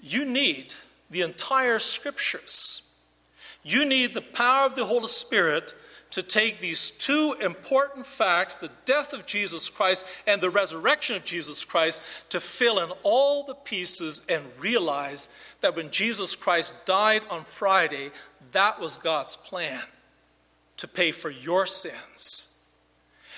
You 0.00 0.24
need 0.24 0.72
the 1.10 1.20
entire 1.20 1.78
scriptures. 1.78 2.82
You 3.62 3.84
need 3.84 4.14
the 4.14 4.20
power 4.20 4.66
of 4.66 4.74
the 4.74 4.86
Holy 4.86 5.06
Spirit 5.06 5.74
to 6.12 6.22
take 6.22 6.60
these 6.60 6.90
two 6.90 7.34
important 7.40 8.04
facts, 8.04 8.56
the 8.56 8.70
death 8.84 9.14
of 9.14 9.24
Jesus 9.24 9.70
Christ 9.70 10.04
and 10.26 10.40
the 10.40 10.50
resurrection 10.50 11.16
of 11.16 11.24
Jesus 11.24 11.64
Christ, 11.64 12.02
to 12.28 12.38
fill 12.38 12.78
in 12.80 12.90
all 13.02 13.44
the 13.44 13.54
pieces 13.54 14.22
and 14.28 14.44
realize 14.58 15.30
that 15.62 15.74
when 15.74 15.90
Jesus 15.90 16.36
Christ 16.36 16.74
died 16.84 17.22
on 17.30 17.44
Friday, 17.44 18.10
that 18.52 18.78
was 18.78 18.98
God's 18.98 19.36
plan 19.36 19.80
to 20.76 20.86
pay 20.86 21.12
for 21.12 21.30
your 21.30 21.66
sins. 21.66 22.48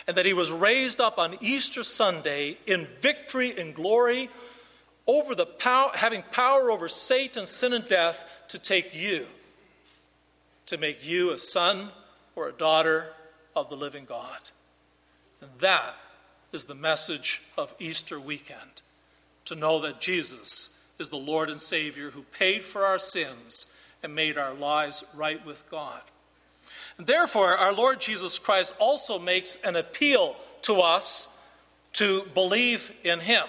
And 0.07 0.17
that 0.17 0.27
he 0.27 0.33
was 0.33 0.51
raised 0.51 1.01
up 1.01 1.19
on 1.19 1.39
Easter 1.41 1.83
Sunday 1.83 2.59
in 2.67 2.89
victory 3.01 3.55
and 3.57 3.75
glory 3.75 4.31
over 5.07 5.35
the 5.35 5.47
power, 5.47 5.93
having 5.95 6.23
power 6.33 6.71
over 6.71 6.89
Satan, 6.89 7.47
sin, 7.47 7.73
and 7.73 7.87
death 7.87 8.29
to 8.49 8.59
take 8.59 8.95
you, 8.95 9.27
to 10.67 10.79
make 10.79 11.07
you 11.07 11.31
a 11.31 11.39
son 11.39 11.91
or 12.37 12.49
a 12.49 12.53
daughter 12.53 13.13
of 13.55 13.69
the 13.69 13.77
living 13.77 14.05
God. 14.05 14.51
And 15.41 15.51
that 15.61 15.95
is 16.53 16.65
the 16.65 16.75
message 16.75 17.43
of 17.57 17.75
Easter 17.79 18.19
weekend 18.19 18.83
to 19.45 19.55
know 19.55 19.81
that 19.81 20.01
Jesus 20.01 20.79
is 20.99 21.11
the 21.11 21.17
Lord 21.17 21.51
and 21.51 21.61
Savior 21.61 22.11
who 22.11 22.23
paid 22.23 22.65
for 22.65 22.85
our 22.85 22.99
sins 22.99 23.67
and 24.03 24.15
made 24.15 24.39
our 24.39 24.55
lives 24.55 25.05
right 25.15 25.45
with 25.45 25.69
God. 25.71 26.01
And 26.97 27.07
therefore, 27.07 27.57
our 27.57 27.73
Lord 27.73 28.01
Jesus 28.01 28.39
Christ 28.39 28.75
also 28.79 29.19
makes 29.19 29.57
an 29.65 29.77
appeal 29.77 30.37
to 30.63 30.81
us 30.81 31.29
to 31.95 32.25
believe 32.35 32.93
in 33.03 33.21
Him. 33.21 33.45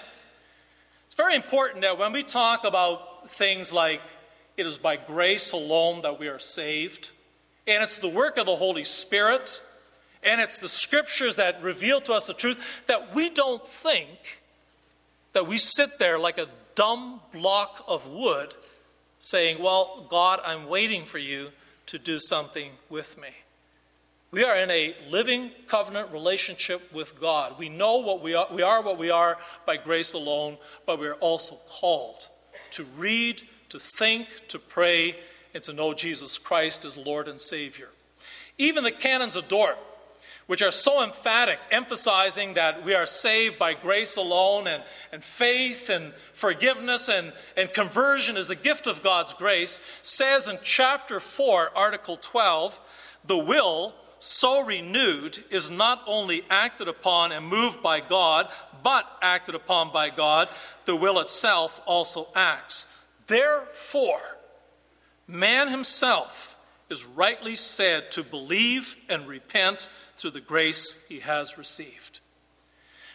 It's 1.06 1.14
very 1.14 1.36
important 1.36 1.82
that 1.82 1.98
when 1.98 2.12
we 2.12 2.22
talk 2.22 2.64
about 2.64 3.30
things 3.30 3.72
like 3.72 4.02
it 4.56 4.66
is 4.66 4.78
by 4.78 4.96
grace 4.96 5.52
alone 5.52 6.02
that 6.02 6.18
we 6.18 6.28
are 6.28 6.38
saved, 6.38 7.10
and 7.66 7.82
it's 7.82 7.98
the 7.98 8.08
work 8.08 8.36
of 8.36 8.46
the 8.46 8.56
Holy 8.56 8.84
Spirit, 8.84 9.60
and 10.22 10.40
it's 10.40 10.58
the 10.58 10.68
scriptures 10.68 11.36
that 11.36 11.62
reveal 11.62 12.00
to 12.02 12.12
us 12.12 12.26
the 12.26 12.34
truth 12.34 12.84
that 12.86 13.14
we 13.14 13.30
don't 13.30 13.66
think 13.66 14.42
that 15.32 15.46
we 15.46 15.58
sit 15.58 15.98
there 15.98 16.18
like 16.18 16.38
a 16.38 16.48
dumb 16.74 17.20
block 17.32 17.84
of 17.86 18.06
wood 18.06 18.54
saying, 19.18 19.62
Well, 19.62 20.06
God, 20.08 20.40
I'm 20.44 20.68
waiting 20.68 21.04
for 21.04 21.18
you 21.18 21.50
to 21.86 21.98
do 21.98 22.18
something 22.18 22.72
with 22.88 23.20
me. 23.20 23.28
We 24.30 24.44
are 24.44 24.56
in 24.56 24.70
a 24.70 24.94
living 25.08 25.52
covenant 25.66 26.12
relationship 26.12 26.92
with 26.92 27.20
God. 27.20 27.58
We 27.58 27.68
know 27.68 27.98
what 27.98 28.22
we 28.22 28.34
are, 28.34 28.48
we 28.52 28.62
are 28.62 28.82
what 28.82 28.98
we 28.98 29.10
are 29.10 29.38
by 29.66 29.76
grace 29.76 30.14
alone, 30.14 30.58
but 30.84 30.98
we 30.98 31.06
are 31.06 31.14
also 31.14 31.56
called 31.68 32.28
to 32.72 32.84
read, 32.96 33.42
to 33.68 33.78
think, 33.78 34.28
to 34.48 34.58
pray, 34.58 35.16
and 35.54 35.62
to 35.64 35.72
know 35.72 35.94
Jesus 35.94 36.38
Christ 36.38 36.84
as 36.84 36.96
Lord 36.96 37.28
and 37.28 37.40
Savior. 37.40 37.88
Even 38.58 38.84
the 38.84 38.92
canons 38.92 39.36
of 39.36 39.48
Dort, 39.48 39.78
which 40.46 40.62
are 40.62 40.70
so 40.70 41.02
emphatic, 41.02 41.58
emphasizing 41.70 42.54
that 42.54 42.84
we 42.84 42.94
are 42.94 43.06
saved 43.06 43.58
by 43.58 43.74
grace 43.74 44.16
alone 44.16 44.68
and, 44.68 44.82
and 45.12 45.24
faith 45.24 45.88
and 45.88 46.12
forgiveness 46.32 47.08
and, 47.08 47.32
and 47.56 47.72
conversion 47.72 48.36
is 48.36 48.48
the 48.48 48.54
gift 48.54 48.86
of 48.86 49.02
God's 49.02 49.32
grace, 49.32 49.80
says 50.02 50.46
in 50.48 50.58
chapter 50.62 51.18
4, 51.18 51.70
article 51.76 52.16
12, 52.16 52.80
the 53.26 53.38
will 53.38 53.94
so 54.18 54.64
renewed 54.64 55.44
is 55.50 55.68
not 55.68 56.02
only 56.06 56.42
acted 56.48 56.88
upon 56.88 57.32
and 57.32 57.46
moved 57.46 57.82
by 57.82 58.00
God, 58.00 58.48
but 58.82 59.04
acted 59.20 59.54
upon 59.54 59.92
by 59.92 60.10
God, 60.10 60.48
the 60.84 60.96
will 60.96 61.18
itself 61.18 61.80
also 61.86 62.28
acts. 62.34 62.88
Therefore, 63.26 64.20
man 65.26 65.68
himself 65.68 66.56
is 66.88 67.04
rightly 67.04 67.56
said 67.56 68.10
to 68.12 68.22
believe 68.22 68.94
and 69.08 69.26
repent 69.26 69.88
through 70.16 70.30
the 70.30 70.40
grace 70.40 71.04
he 71.08 71.20
has 71.20 71.58
received. 71.58 72.20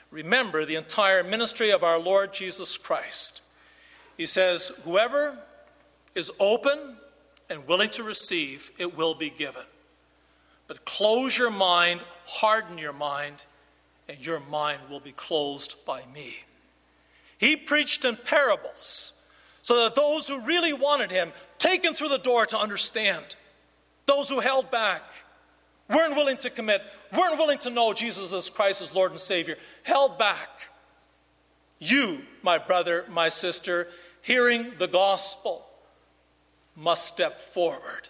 Remember 0.10 0.65
the 0.65 0.76
entire 0.76 1.24
ministry 1.24 1.71
of 1.71 1.84
our 1.84 1.97
Lord 1.97 2.34
Jesus 2.34 2.78
Christ. 2.78 3.41
He 4.17 4.26
says, 4.26 4.71
Whoever 4.84 5.38
is 6.13 6.30
open 6.39 6.97
and 7.50 7.65
willing 7.65 7.89
to 7.91 8.04
receive, 8.04 8.71
it 8.78 8.97
will 8.97 9.15
be 9.15 9.30
given. 9.30 9.63
But 10.67 10.86
close 10.86 11.38
your 11.38 11.50
mind, 11.50 12.02
harden 12.26 12.78
your 12.78 12.93
mind, 12.93 13.45
and 14.10 14.19
your 14.19 14.41
mind 14.41 14.82
will 14.89 15.00
be 15.00 15.13
closed 15.13 15.78
by 15.86 16.04
me. 16.13 16.36
He 17.38 17.56
preached 17.56 18.04
in 18.04 18.17
parables 18.17 19.13
so 19.62 19.84
that 19.84 19.95
those 19.95 20.28
who 20.28 20.39
really 20.41 20.74
wanted 20.74 21.12
him, 21.12 21.32
taken 21.60 21.93
through 21.93 22.10
the 22.10 22.17
door 22.17 22.45
to 22.47 22.58
understand, 22.58 23.36
those 24.06 24.30
who 24.30 24.39
held 24.39 24.71
back, 24.71 25.04
weren't 25.89 26.15
willing 26.15 26.38
to 26.38 26.50
commit, 26.50 26.82
weren't 27.15 27.38
willing 27.38 27.60
to 27.60 27.69
know 27.69 27.93
Jesus 27.93 28.34
as 28.34 28.50
Christ 28.50 28.82
as 28.82 28.93
Lord 28.93 29.12
and 29.12 29.19
Savior, 29.19 29.58
held 29.84 30.17
back. 30.17 30.69
You, 31.80 32.21
my 32.43 32.58
brother, 32.58 33.06
my 33.10 33.30
sister, 33.30 33.88
hearing 34.21 34.74
the 34.78 34.88
gospel, 34.88 35.65
must 36.76 37.06
step 37.06 37.39
forward 37.39 38.10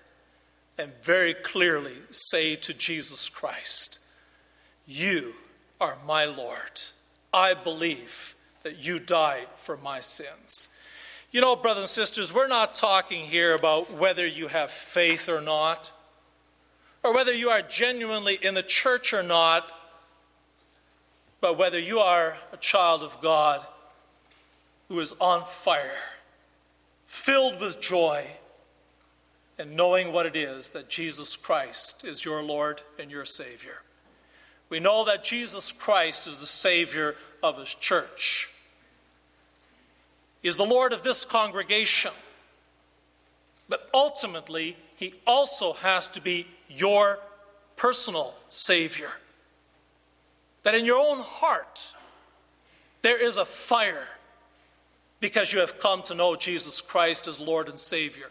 and 0.78 0.92
very 1.02 1.34
clearly 1.34 1.96
say 2.12 2.56
to 2.56 2.74
Jesus 2.74 3.30
Christ, 3.30 4.00
You 4.86 5.36
are 5.80 5.98
my 6.06 6.26
Lord. 6.26 6.82
I 7.34 7.54
believe 7.54 8.36
that 8.64 8.84
you 8.84 9.00
died 9.00 9.48
for 9.58 9.78
my 9.78 10.00
sins. 10.00 10.70
You 11.32 11.40
know, 11.40 11.56
brothers 11.56 11.84
and 11.84 11.90
sisters, 11.90 12.34
we're 12.34 12.48
not 12.48 12.76
talking 12.76 13.24
here 13.24 13.54
about 13.54 13.90
whether 13.94 14.28
you 14.28 14.50
have 14.50 14.70
faith 14.70 15.30
or 15.30 15.40
not, 15.40 15.94
or 17.04 17.14
whether 17.14 17.34
you 17.34 17.50
are 17.50 17.62
genuinely 17.62 18.38
in 18.42 18.54
the 18.54 18.62
church 18.62 19.14
or 19.14 19.24
not, 19.24 19.72
but 21.40 21.58
whether 21.58 21.80
you 21.80 22.00
are 22.00 22.36
a 22.52 22.58
child 22.58 23.02
of 23.02 23.22
God 23.22 23.66
who 24.90 25.00
is 25.00 25.14
on 25.22 25.46
fire, 25.46 25.96
filled 27.06 27.62
with 27.62 27.80
joy 27.80 28.28
and 29.58 29.78
knowing 29.78 30.12
what 30.12 30.26
it 30.26 30.36
is 30.36 30.70
that 30.70 30.90
Jesus 30.90 31.38
Christ 31.38 32.04
is 32.04 32.26
your 32.26 32.44
Lord 32.44 32.82
and 33.00 33.10
your 33.10 33.24
Savior. 33.24 33.84
We 34.68 34.82
know 34.82 35.06
that 35.06 35.24
Jesus 35.24 35.72
Christ 35.72 36.28
is 36.28 36.42
the 36.42 36.46
Savior 36.46 37.16
of 37.42 37.58
His 37.58 37.74
church. 37.74 38.50
Is 40.44 40.58
the 40.58 40.66
Lord 40.66 40.94
of 40.94 41.04
this 41.04 41.24
congregation. 41.26 42.12
But 43.70 43.90
ultimately, 43.94 44.76
He 44.96 45.14
also 45.26 45.74
has 45.74 46.08
to 46.10 46.22
be 46.22 46.48
your 46.70 47.20
personal 47.76 48.34
Savior. 48.50 49.12
That 50.64 50.76
in 50.76 50.86
your 50.86 50.98
own 50.98 51.20
heart, 51.20 51.94
there 53.02 53.22
is 53.22 53.38
a 53.38 53.46
fire 53.46 54.08
because 55.20 55.54
you 55.54 55.60
have 55.60 55.80
come 55.80 56.02
to 56.04 56.16
know 56.16 56.36
Jesus 56.36 56.82
Christ 56.82 57.28
as 57.28 57.40
Lord 57.40 57.70
and 57.70 57.80
Savior. 57.80 58.30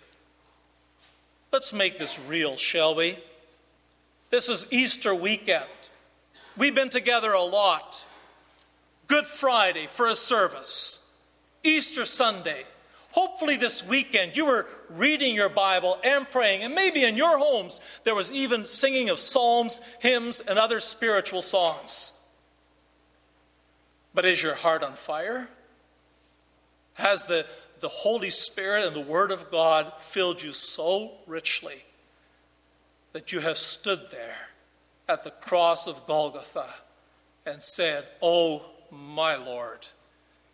Let's 1.53 1.73
make 1.73 1.99
this 1.99 2.19
real, 2.19 2.57
shall 2.57 2.95
we? 2.95 3.19
This 4.31 4.49
is 4.49 4.67
Easter 4.71 5.15
weekend. 5.15 5.65
We've 6.57 6.75
been 6.75 6.91
together 6.91 7.33
a 7.33 7.43
lot. 7.43 8.07
Good 9.09 9.27
Friday 9.27 9.89
for 9.89 10.07
a 10.07 10.15
service, 10.15 11.05
Easter 11.63 12.05
Sunday. 12.05 12.65
Hopefully, 13.13 13.57
this 13.57 13.85
weekend 13.85 14.37
you 14.37 14.47
were 14.47 14.67
reading 14.89 15.35
your 15.35 15.49
Bible 15.49 15.99
and 16.05 16.31
praying, 16.31 16.63
and 16.63 16.75
maybe 16.75 17.05
in 17.05 17.17
your 17.17 17.39
homes 17.39 17.81
there 18.05 18.15
was 18.15 18.33
even 18.33 18.65
singing 18.65 19.09
of 19.09 19.19
psalms, 19.19 19.81
hymns, 19.99 20.41
and 20.41 20.59
other 20.59 20.79
spiritual 20.79 21.43
songs. 21.43 22.13
But 24.15 24.25
is 24.25 24.43
your 24.43 24.55
heart 24.55 24.83
on 24.83 24.95
fire? 24.95 25.49
Has 26.95 27.25
the 27.25 27.47
the 27.81 27.89
Holy 27.89 28.31
Spirit 28.31 28.87
and 28.87 28.95
the 28.95 29.01
Word 29.01 29.33
of 29.33 29.51
God 29.51 29.95
filled 29.99 30.43
you 30.43 30.53
so 30.53 31.13
richly 31.27 31.85
that 33.13 33.33
you 33.33 33.41
have 33.41 33.59
stood 33.59 34.11
there 34.11 34.49
at 35.09 35.25
the 35.25 35.31
cross 35.31 35.87
of 35.87 36.07
Golgotha 36.07 36.69
and 37.45 37.63
said, 37.63 38.07
Oh, 38.23 38.63
my 38.91 39.35
Lord, 39.35 39.89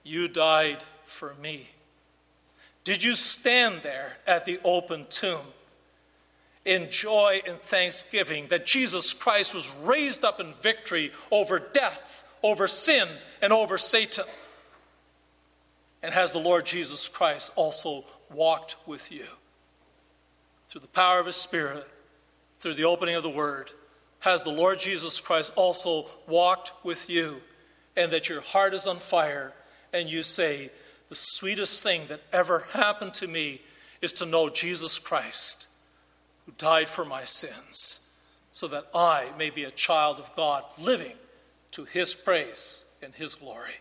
you 0.03 0.29
died 0.29 0.85
for 1.07 1.35
me. 1.35 1.69
Did 2.85 3.03
you 3.03 3.15
stand 3.15 3.83
there 3.83 4.17
at 4.27 4.45
the 4.45 4.61
open 4.63 5.07
tomb 5.11 5.47
in 6.65 6.91
joy 6.91 7.43
and 7.47 7.57
thanksgiving 7.57 8.47
that 8.49 8.67
Jesus 8.67 9.13
Christ 9.13 9.55
was 9.55 9.75
raised 9.83 10.25
up 10.25 10.41
in 10.41 10.53
victory 10.61 11.13
over 11.31 11.59
death, 11.59 12.25
over 12.43 12.69
sin, 12.69 13.09
and 13.43 13.53
over 13.53 13.79
Satan? 13.79 14.25
And 16.03 16.15
has 16.15 16.33
the 16.33 16.39
Lord 16.39 16.65
Jesus 16.65 17.09
Christ 17.09 17.51
also 17.57 18.05
walked 18.33 18.77
with 18.87 19.11
you? 19.11 19.25
Through 20.69 20.83
the 20.83 20.87
power 20.89 21.19
of 21.19 21.27
His 21.27 21.37
Spirit, 21.37 21.89
through 22.61 22.75
the 22.75 22.85
opening 22.85 23.17
of 23.17 23.25
the 23.25 23.31
Word, 23.31 23.73
has 24.21 24.43
the 24.43 24.51
Lord 24.51 24.79
Jesus 24.79 25.21
Christ 25.21 25.53
also 25.57 26.07
walked 26.29 26.73
with 26.85 27.11
you? 27.11 27.41
And 27.97 28.13
that 28.13 28.29
your 28.29 28.43
heart 28.43 28.75
is 28.75 28.87
on 28.87 28.99
fire 28.99 29.55
and 29.93 30.11
you 30.11 30.23
say, 30.23 30.71
The 31.09 31.15
sweetest 31.15 31.83
thing 31.83 32.09
that 32.09 32.23
ever 32.33 32.67
happened 32.73 33.15
to 33.15 33.27
me 33.27 33.61
is 34.03 34.13
to 34.15 34.27
know 34.27 34.49
Jesus 34.49 34.99
Christ, 34.99 35.69
who 36.45 36.53
died 36.59 36.89
for 36.89 37.05
my 37.05 37.25
sins, 37.25 38.09
so 38.53 38.69
that 38.69 38.87
I 38.95 39.29
may 39.39 39.51
be 39.51 39.65
a 39.65 39.71
child 39.71 40.19
of 40.19 40.35
God 40.35 40.65
living 40.79 41.15
to 41.73 41.85
His 41.85 42.15
praise 42.15 42.85
and 43.03 43.15
His 43.15 43.35
glory. 43.35 43.77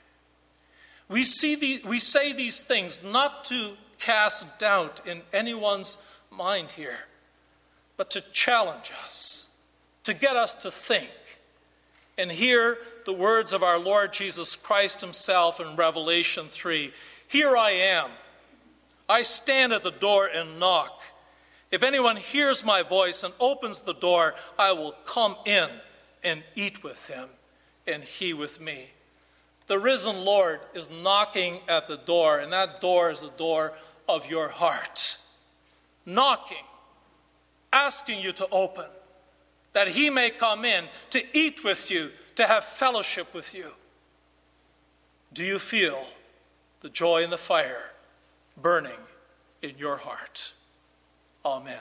We, 1.07 1.23
see 1.23 1.55
the, 1.55 1.81
we 1.87 1.99
say 1.99 2.33
these 2.33 2.61
things 2.61 3.03
not 3.03 3.45
to 3.45 3.73
cast 3.99 4.59
doubt 4.59 5.01
in 5.05 5.21
anyone's 5.33 5.97
mind 6.31 6.73
here, 6.73 6.99
but 7.97 8.09
to 8.11 8.21
challenge 8.33 8.91
us, 9.03 9.49
to 10.03 10.13
get 10.13 10.35
us 10.35 10.53
to 10.55 10.71
think 10.71 11.09
and 12.17 12.31
hear 12.31 12.77
the 13.05 13.13
words 13.13 13.53
of 13.53 13.61
our 13.61 13.77
Lord 13.77 14.13
Jesus 14.13 14.55
Christ 14.55 15.01
Himself 15.01 15.59
in 15.59 15.75
Revelation 15.75 16.47
3 16.47 16.91
Here 17.27 17.55
I 17.55 17.71
am. 17.71 18.11
I 19.07 19.21
stand 19.21 19.73
at 19.73 19.83
the 19.83 19.91
door 19.91 20.27
and 20.27 20.59
knock. 20.59 21.01
If 21.71 21.83
anyone 21.83 22.17
hears 22.17 22.63
my 22.63 22.83
voice 22.83 23.23
and 23.23 23.33
opens 23.39 23.81
the 23.81 23.93
door, 23.93 24.35
I 24.57 24.71
will 24.71 24.93
come 25.05 25.35
in 25.45 25.69
and 26.23 26.43
eat 26.55 26.83
with 26.83 27.07
him, 27.07 27.29
and 27.85 28.03
he 28.03 28.33
with 28.33 28.59
me. 28.59 28.91
The 29.67 29.79
risen 29.79 30.23
Lord 30.23 30.59
is 30.73 30.89
knocking 30.89 31.59
at 31.67 31.87
the 31.87 31.97
door, 31.97 32.39
and 32.39 32.53
that 32.53 32.81
door 32.81 33.09
is 33.09 33.21
the 33.21 33.29
door 33.29 33.73
of 34.07 34.29
your 34.29 34.47
heart. 34.47 35.17
Knocking, 36.05 36.65
asking 37.73 38.19
you 38.19 38.31
to 38.33 38.47
open, 38.49 38.85
that 39.73 39.89
He 39.89 40.09
may 40.09 40.29
come 40.29 40.65
in 40.65 40.85
to 41.09 41.23
eat 41.37 41.63
with 41.63 41.89
you, 41.89 42.11
to 42.35 42.47
have 42.47 42.63
fellowship 42.63 43.33
with 43.33 43.53
you. 43.53 43.71
Do 45.33 45.43
you 45.43 45.59
feel 45.59 46.05
the 46.85 46.91
joy 46.91 47.23
in 47.23 47.31
the 47.31 47.37
fire 47.37 47.93
burning 48.61 48.91
in 49.63 49.75
your 49.75 49.97
heart. 49.97 50.53
Amen. 51.43 51.79